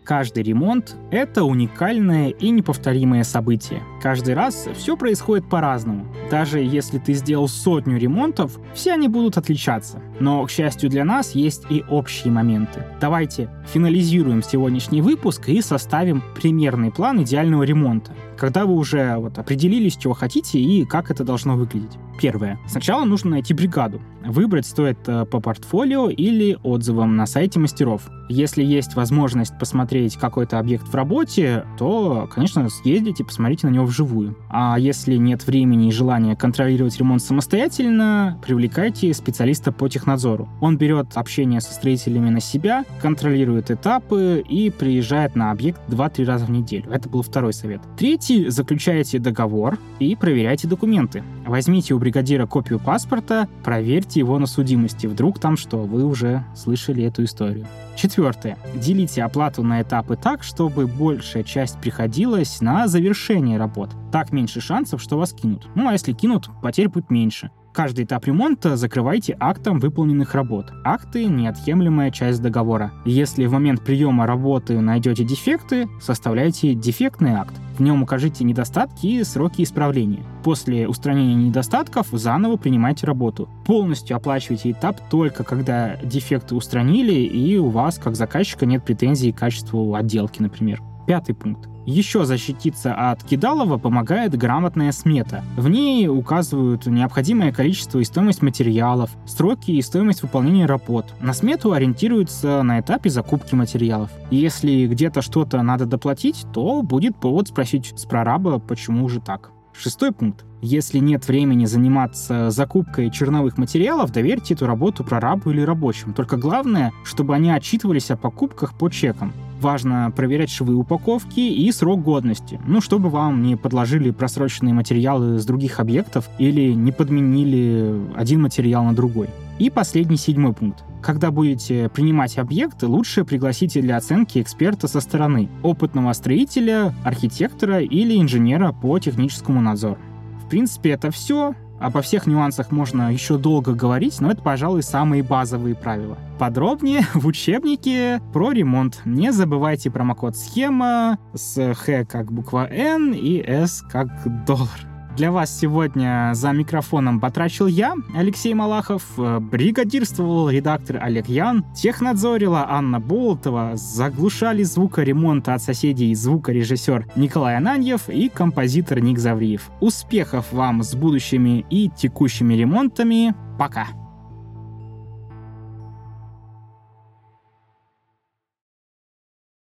[0.09, 3.83] Каждый ремонт— это уникальное и неповторимое событие.
[4.01, 6.07] Каждый раз все происходит по-разному.
[6.31, 10.01] Даже если ты сделал сотню ремонтов, все они будут отличаться.
[10.19, 12.83] Но, к счастью для нас, есть и общие моменты.
[12.99, 19.97] Давайте финализируем сегодняшний выпуск и составим примерный план идеального ремонта когда вы уже вот определились,
[19.97, 21.97] чего хотите и как это должно выглядеть.
[22.19, 22.59] Первое.
[22.67, 24.01] Сначала нужно найти бригаду.
[24.25, 28.09] Выбрать стоит э, по портфолио или отзывам на сайте мастеров.
[28.27, 34.37] Если есть возможность посмотреть какой-то объект в работе, то, конечно, съездите, посмотрите на него вживую.
[34.49, 40.49] А если нет времени и желания контролировать ремонт самостоятельно, привлекайте специалиста по технадзору.
[40.59, 46.45] Он берет общение со строителями на себя, контролирует этапы и приезжает на объект 2-3 раза
[46.45, 46.91] в неделю.
[46.91, 47.81] Это был второй совет.
[47.97, 51.23] Третий Идите, заключайте договор и проверяйте документы.
[51.47, 55.07] Возьмите у бригадира копию паспорта, проверьте его на судимости.
[55.07, 57.65] Вдруг там что, вы уже слышали эту историю.
[57.95, 58.57] Четвертое.
[58.75, 63.89] Делите оплату на этапы так, чтобы большая часть приходилась на завершение работ.
[64.11, 65.67] Так меньше шансов, что вас кинут.
[65.73, 67.49] Ну а если кинут, потерь будет меньше.
[67.73, 70.73] Каждый этап ремонта закрывайте актом выполненных работ.
[70.83, 72.91] Акты— неотъемлемая часть договора.
[73.05, 77.53] Если в момент приема работы найдете дефекты, составляйте дефектный акт.
[77.77, 80.23] В нем укажите недостатки и сроки исправления.
[80.43, 83.47] После устранения недостатков заново принимайте работу.
[83.65, 89.37] Полностью оплачивайте этап только когда дефекты устранили и у вас, как заказчика, нет претензий к
[89.37, 90.81] качеству отделки, например.
[91.07, 91.69] Пятый пункт.
[91.89, 95.43] Еще защититься от кидалова помогает грамотная смета.
[95.57, 101.07] В ней указывают необходимое количество и стоимость материалов, сроки и стоимость выполнения работ.
[101.19, 104.11] На смету ориентируются на этапе закупки материалов.
[104.29, 109.49] Если где-то что-то надо доплатить, то будет повод спросить с прораба, почему же так.
[109.73, 110.45] Шестой пункт.
[110.61, 116.13] Если нет времени заниматься закупкой черновых материалов, доверьте эту работу прорабу или рабочим.
[116.13, 119.33] Только главное, чтобы они отчитывались о покупках по чекам.
[119.59, 122.61] Важно проверять швы упаковки и срок годности.
[122.65, 128.85] Ну, чтобы вам не подложили просроченные материалы с других объектов или не подменили один материал
[128.85, 129.27] на другой.
[129.57, 130.85] И последний седьмой пункт.
[131.01, 138.17] Когда будете принимать объект, лучше пригласите для оценки эксперта со стороны, опытного строителя, архитектора или
[138.17, 139.97] инженера по техническому надзору.
[140.45, 141.53] В принципе, это все.
[141.79, 146.17] Обо всех нюансах можно еще долго говорить, но это, пожалуй, самые базовые правила.
[146.37, 149.01] Подробнее в учебнике про ремонт.
[149.05, 154.09] Не забывайте промокод схема с Х как буква N и S как
[154.45, 154.88] доллар.
[155.19, 163.01] Для вас сегодня за микрофоном потрачил я, Алексей Малахов, бригадирствовал редактор Олег Ян, технадзорила Анна
[163.01, 169.69] Болтова, заглушали звукоремонта от соседей звукорежиссер Николай Ананьев и композитор Ник Завриев.
[169.81, 173.35] Успехов вам с будущими и текущими ремонтами.
[173.57, 173.87] Пока!